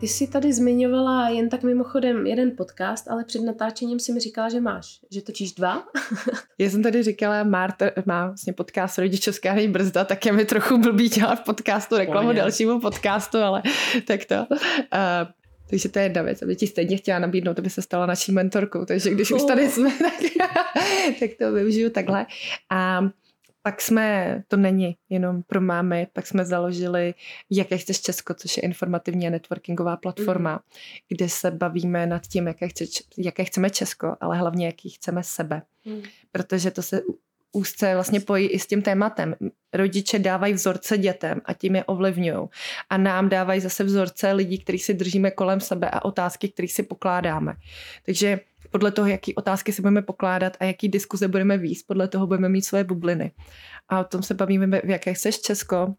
[0.00, 4.48] Ty jsi tady zmiňovala jen tak mimochodem jeden podcast, ale před natáčením si mi říkala,
[4.48, 5.82] že máš, že točíš dva.
[6.58, 11.08] Já jsem tady říkala, Marta má vlastně podcast Rodičovská brzda, tak je mi trochu blbý
[11.08, 13.62] dělat podcastu reklamu dalšímu podcastu, ale
[14.06, 14.34] tak to.
[14.34, 15.30] Uh,
[15.70, 18.84] takže to je jedna věc, aby ti stejně chtěla nabídnout, aby se stala naší mentorkou.
[18.84, 20.32] Takže když už tady jsme, tak,
[21.20, 22.26] tak to využiju takhle.
[22.70, 23.00] A
[23.62, 27.14] pak jsme, to není jenom pro mámy, pak jsme založili
[27.50, 30.58] Jaké chceš Česko, což je informativní a networkingová platforma, mm.
[31.08, 32.84] kde se bavíme nad tím, jaké, chce,
[33.18, 35.62] jaké chceme Česko, ale hlavně jaký chceme sebe.
[35.84, 36.02] Mm.
[36.32, 37.02] Protože to se
[37.52, 39.34] úzce vlastně pojí i s tím tématem.
[39.72, 42.48] Rodiče dávají vzorce dětem a tím je ovlivňují.
[42.90, 46.82] A nám dávají zase vzorce lidí, který si držíme kolem sebe a otázky, které si
[46.82, 47.54] pokládáme.
[48.06, 48.40] Takže
[48.70, 52.48] podle toho, jaký otázky si budeme pokládat a jaký diskuze budeme víc, podle toho budeme
[52.48, 53.32] mít svoje bubliny.
[53.88, 55.94] A o tom se bavíme, v jaké seš Česko,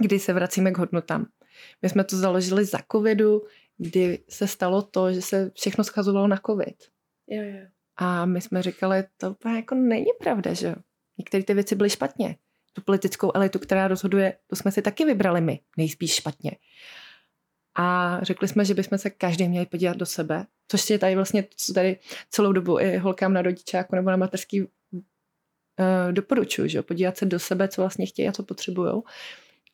[0.00, 1.26] kdy se vracíme k hodnotám.
[1.82, 3.42] My jsme to založili za covidu,
[3.78, 6.76] kdy se stalo to, že se všechno schazovalo na covid.
[7.28, 7.66] Jo, jo.
[7.96, 10.74] A my jsme říkali, to úplně jako není pravda, že
[11.18, 12.36] Některé ty věci byly špatně.
[12.72, 16.50] Tu politickou elitu, která rozhoduje, to jsme si taky vybrali my, nejspíš špatně.
[17.74, 21.44] A řekli jsme, že bychom se každý měli podívat do sebe, což je tady vlastně,
[21.56, 21.98] co tady
[22.30, 24.68] celou dobu i holkám na rodičáku nebo na materský uh,
[26.10, 29.02] doporučuju, že podívat se do sebe, co vlastně chtějí a co potřebují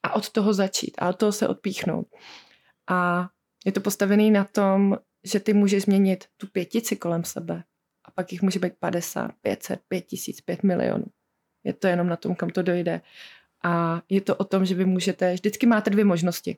[0.03, 2.07] a od toho začít a od toho se odpíchnout.
[2.89, 3.29] A
[3.65, 7.63] je to postavený na tom, že ty můžeš změnit tu pětici kolem sebe,
[8.09, 11.05] a pak jich může být 50, 500, 5 tisíc, 5 milionů.
[11.63, 13.01] Je to jenom na tom, kam to dojde.
[13.63, 16.57] A je to o tom, že vy můžete, vždycky máte dvě možnosti.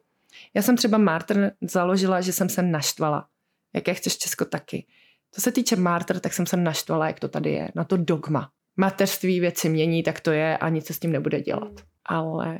[0.53, 3.27] Já jsem třeba Martr založila, že jsem se naštvala.
[3.75, 4.85] Jaké chceš Česko taky.
[5.31, 8.51] Co se týče Martr, tak jsem se naštvala, jak to tady je, na to dogma.
[8.77, 11.73] Mateřství věci mění, tak to je a nic se s tím nebude dělat.
[12.05, 12.59] Ale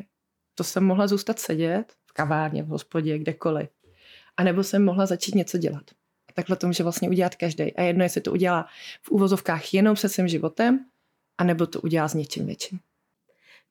[0.55, 3.69] to jsem mohla zůstat sedět v kavárně, v hospodě, kdekoliv.
[4.38, 5.84] A nebo jsem mohla začít něco dělat
[6.34, 7.76] takhle to může vlastně udělat každý.
[7.76, 8.67] A jedno, jestli to udělá
[9.01, 10.86] v úvozovkách jenom se svým životem,
[11.38, 12.80] anebo to udělá s něčím větším.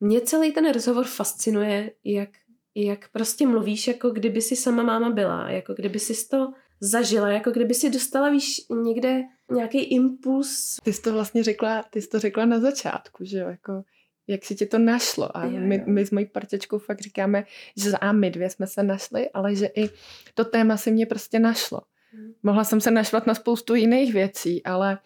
[0.00, 2.30] Mě celý ten rozhovor fascinuje, jak,
[2.74, 7.50] jak prostě mluvíš, jako kdyby si sama máma byla, jako kdyby si to zažila, jako
[7.50, 10.76] kdyby si dostala, víš, někde nějaký impuls.
[10.82, 13.82] Ty jsi to vlastně řekla, ty jsi to řekla na začátku, že jo, jako
[14.26, 15.36] jak si tě to našlo.
[15.36, 17.44] A jo, my, my s mojí parťačkou fakt říkáme,
[17.76, 19.90] že a my dvě jsme se našli, ale že i
[20.34, 21.80] to téma si mě prostě našlo.
[22.12, 22.32] Hmm.
[22.42, 24.98] Mohla jsem se naštvat na spoustu jiných věcí, ale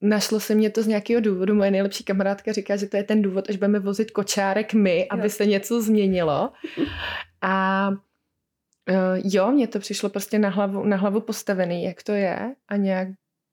[0.00, 1.54] našlo se mě to z nějakého důvodu.
[1.54, 5.30] Moje nejlepší kamarádka říká, že to je ten důvod, až budeme vozit kočárek my, aby
[5.30, 6.52] se něco změnilo.
[7.40, 12.54] A uh, jo, mně to přišlo prostě na hlavu, na hlavu postavený, jak to je
[12.68, 13.08] a nějak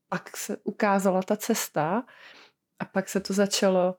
[0.09, 2.03] pak se ukázala ta cesta
[2.79, 3.95] a pak se to začalo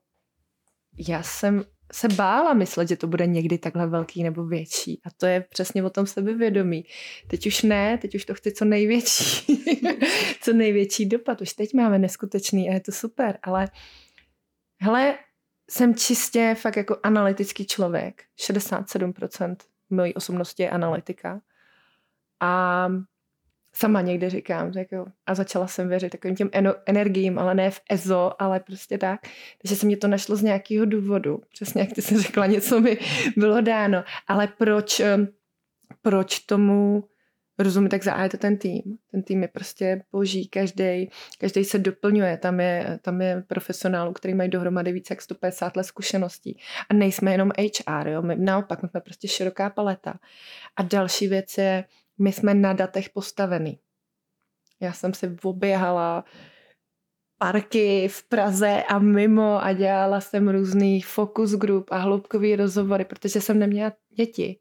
[1.09, 5.01] já jsem se bála myslet, že to bude někdy takhle velký nebo větší.
[5.05, 6.84] A to je přesně o tom sebevědomí.
[7.26, 9.64] Teď už ne, teď už to chci co největší.
[10.41, 11.41] co největší dopad.
[11.41, 13.39] Už teď máme neskutečný a je to super.
[13.43, 13.68] Ale
[14.80, 15.18] hele,
[15.70, 18.22] jsem čistě fakt jako analytický člověk.
[18.39, 19.57] 67%
[19.91, 21.41] mojí osobnosti je analytika.
[22.41, 22.89] A
[23.77, 24.72] sama někde říkám.
[24.77, 26.51] Jako, a začala jsem věřit takovým těm
[26.87, 29.20] energiím, ale ne v EZO, ale prostě tak.
[29.62, 31.41] Takže se mě to našlo z nějakého důvodu.
[31.53, 32.99] Přesně jak ty jsi řekla, něco mi
[33.37, 34.05] bylo dáno.
[34.29, 35.01] Ale proč,
[36.03, 37.05] proč tomu
[37.59, 38.83] rozumím, tak za je to ten tým.
[39.11, 41.11] Ten tým je prostě boží, každý,
[41.41, 42.37] každý se doplňuje.
[42.37, 46.59] Tam je, tam je profesionálů, který mají dohromady více jak 150 let zkušeností.
[46.91, 48.22] A nejsme jenom HR, jo?
[48.22, 50.14] My, naopak, my jsme prostě široká paleta.
[50.77, 51.85] A další věc je,
[52.19, 53.79] my jsme na datech postavený.
[54.81, 56.25] Já jsem si oběhala
[57.39, 63.41] parky v Praze a mimo a dělala jsem různý focus group a hloubkový rozhovory, protože
[63.41, 64.59] jsem neměla děti.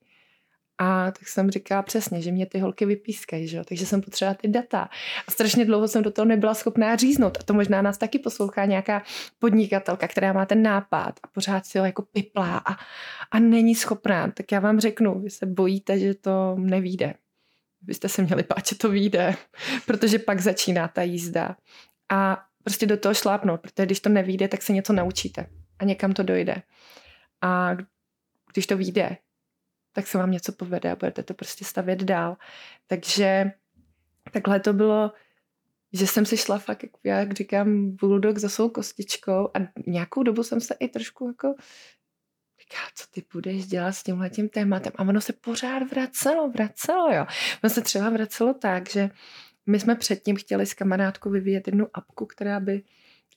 [0.78, 3.64] A tak jsem říkala přesně, že mě ty holky vypískají, že jo?
[3.68, 4.90] takže jsem potřebovala ty data.
[5.28, 7.38] A strašně dlouho jsem do toho nebyla schopná říznout.
[7.40, 9.04] A to možná nás taky poslouchá nějaká
[9.40, 12.74] podnikatelka, která má ten nápad a pořád si ho jako piplá a,
[13.32, 14.32] a není schopná.
[14.32, 17.14] Tak já vám řeknu, vy se bojíte, že to nevíde
[17.86, 19.36] byste se měli bát, že to vyjde,
[19.86, 21.56] protože pak začíná ta jízda.
[22.12, 25.48] A prostě do toho šlápnout, protože když to nevíde, tak se něco naučíte
[25.80, 26.62] a někam to dojde.
[27.42, 27.78] A
[28.54, 29.18] když to vyjde,
[29.94, 32.38] tak se vám něco povede a budete to prostě stavět dál.
[32.88, 33.52] Takže
[34.32, 35.12] takhle to bylo,
[35.94, 40.62] že jsem si šla fakt, jak říkám, bulldog za svou kostičkou a nějakou dobu jsem
[40.62, 41.56] se i trošku jako
[42.66, 44.94] říká, co ty budeš dělat s tímhle tím tématem.
[44.96, 47.26] A ono se pořád vracelo, vracelo, jo.
[47.64, 49.10] Ono se třeba vracelo tak, že
[49.66, 52.84] my jsme předtím chtěli s kamarádkou vyvíjet jednu apku, která by,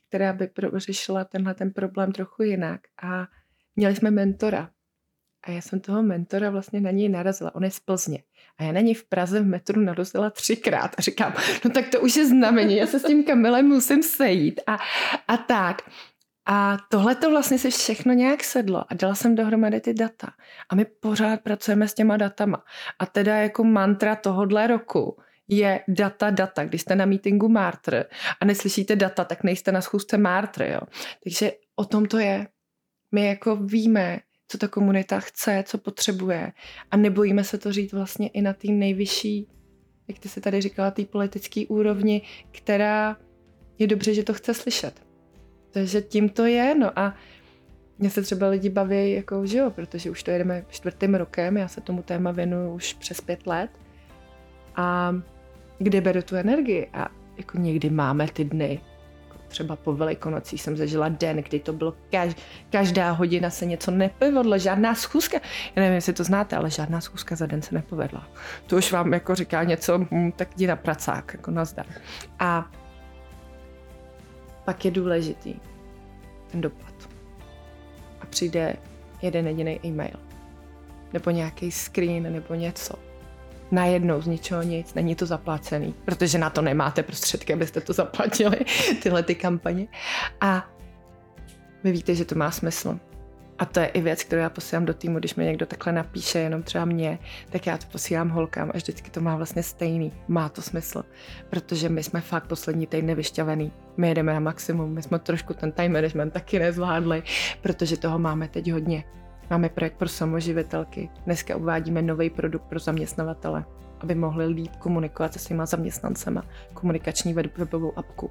[0.09, 2.81] která by pro, řešila tenhle ten problém trochu jinak.
[3.03, 3.27] A
[3.77, 4.71] měli jsme mentora.
[5.43, 7.55] A já jsem toho mentora vlastně na něj narazila.
[7.55, 8.23] On je z Plzně.
[8.59, 10.95] A já na něj v Praze v metru narazila třikrát.
[10.99, 14.61] A říkám, no tak to už je znamení, já se s tím Kamilem musím sejít.
[14.67, 14.79] A,
[15.29, 15.91] a tak.
[16.51, 20.33] A tohle to vlastně si všechno nějak sedlo a dala jsem dohromady ty data.
[20.69, 22.65] A my pořád pracujeme s těma datama.
[22.99, 25.17] A teda jako mantra tohohle roku
[25.49, 26.65] je data, data.
[26.65, 28.05] Když jste na meetingu Martr
[28.41, 30.81] a neslyšíte data, tak nejste na schůzce Martr, jo.
[31.25, 32.49] Takže o tom to je.
[33.15, 34.19] My jako víme,
[34.49, 36.53] co ta komunita chce, co potřebuje
[36.91, 39.49] a nebojíme se to říct vlastně i na té nejvyšší,
[40.09, 43.17] jak ty si tady říkala, té politické úrovni, která
[43.79, 45.08] je dobře, že to chce slyšet.
[45.79, 47.15] Takže tím to je, no a
[47.99, 51.69] mě se třeba lidi baví, jako, že jo, protože už to jedeme čtvrtým rokem, já
[51.69, 53.71] se tomu téma věnuju už přes pět let.
[54.77, 55.17] A
[55.79, 56.91] kde beru tu energii?
[56.93, 58.81] A jako někdy máme ty dny,
[59.49, 62.35] třeba po velikonocí jsem zažila den, kdy to bylo kaž,
[62.71, 65.39] každá hodina se něco nepovedlo, žádná schůzka.
[65.77, 68.29] Já nevím, jestli to znáte, ale žádná schůzka za den se nepovedla.
[68.67, 71.87] To už vám jako říká něco, hm, tak jdi na pracák, jako nazdar.
[72.39, 72.71] A
[74.69, 75.55] pak je důležitý
[76.51, 76.95] ten dopad.
[78.21, 78.77] A přijde
[79.23, 80.17] jeden jediný e-mail.
[81.13, 82.95] Nebo nějaký screen, nebo něco.
[83.71, 88.57] Najednou z ničeho nic, není to zaplacený, protože na to nemáte prostředky, abyste to zaplatili,
[89.03, 89.89] tyhle ty kampaně.
[90.41, 90.71] A
[91.85, 92.99] vy víte, že to má smysl.
[93.59, 96.39] A to je i věc, kterou já posílám do týmu, když mi někdo takhle napíše,
[96.39, 97.19] jenom třeba mě,
[97.51, 100.13] tak já to posílám holkám a vždycky to má vlastně stejný.
[100.29, 101.05] Má to smysl,
[101.51, 103.73] protože my jsme fakt poslední týdny vyšťavený.
[103.97, 107.23] My jedeme na maximum, my jsme trošku ten time management taky nezvládli,
[107.61, 109.05] protože toho máme teď hodně.
[109.51, 111.11] Máme projekt pro samoživitelky.
[111.25, 113.65] Dneska uvádíme nový produkt pro zaměstnavatele,
[114.01, 116.43] aby mohli líp komunikovat se svýma zaměstnancema,
[116.75, 118.31] komunikační webovou apku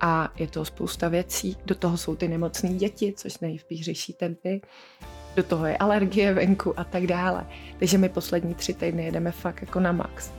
[0.00, 1.56] a je to spousta věcí.
[1.64, 4.60] Do toho jsou ty nemocné děti, což nejspíš řešíte vy.
[5.36, 7.46] Do toho je alergie venku a tak dále.
[7.78, 10.30] Takže my poslední tři týdny jedeme fakt jako na max.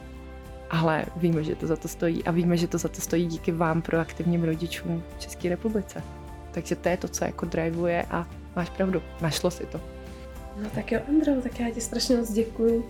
[0.70, 3.52] Ale víme, že to za to stojí a víme, že to za to stojí díky
[3.52, 6.04] vám, proaktivním rodičům v České republice.
[6.52, 9.82] Takže to je to, co jako drivuje a máš pravdu, našlo si to.
[10.64, 12.86] No tak jo, Andro, tak já ti strašně moc děkuju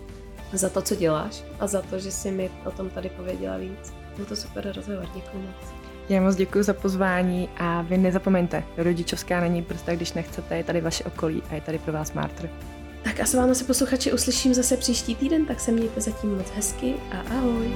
[0.58, 3.94] za to, co děláš a za to, že jsi mi o tom tady pověděla víc.
[4.16, 5.72] Byl to super rozhovor, děkuji moc.
[6.08, 10.80] Já moc děkuji za pozvání a vy nezapomeňte, rodičovská není prostě, když nechcete, je tady
[10.80, 12.50] vaše okolí a je tady pro vás Mártr.
[13.04, 16.50] Tak a s vámi se posluchači uslyším zase příští týden, tak se mějte zatím moc
[16.50, 17.72] hezky a ahoj.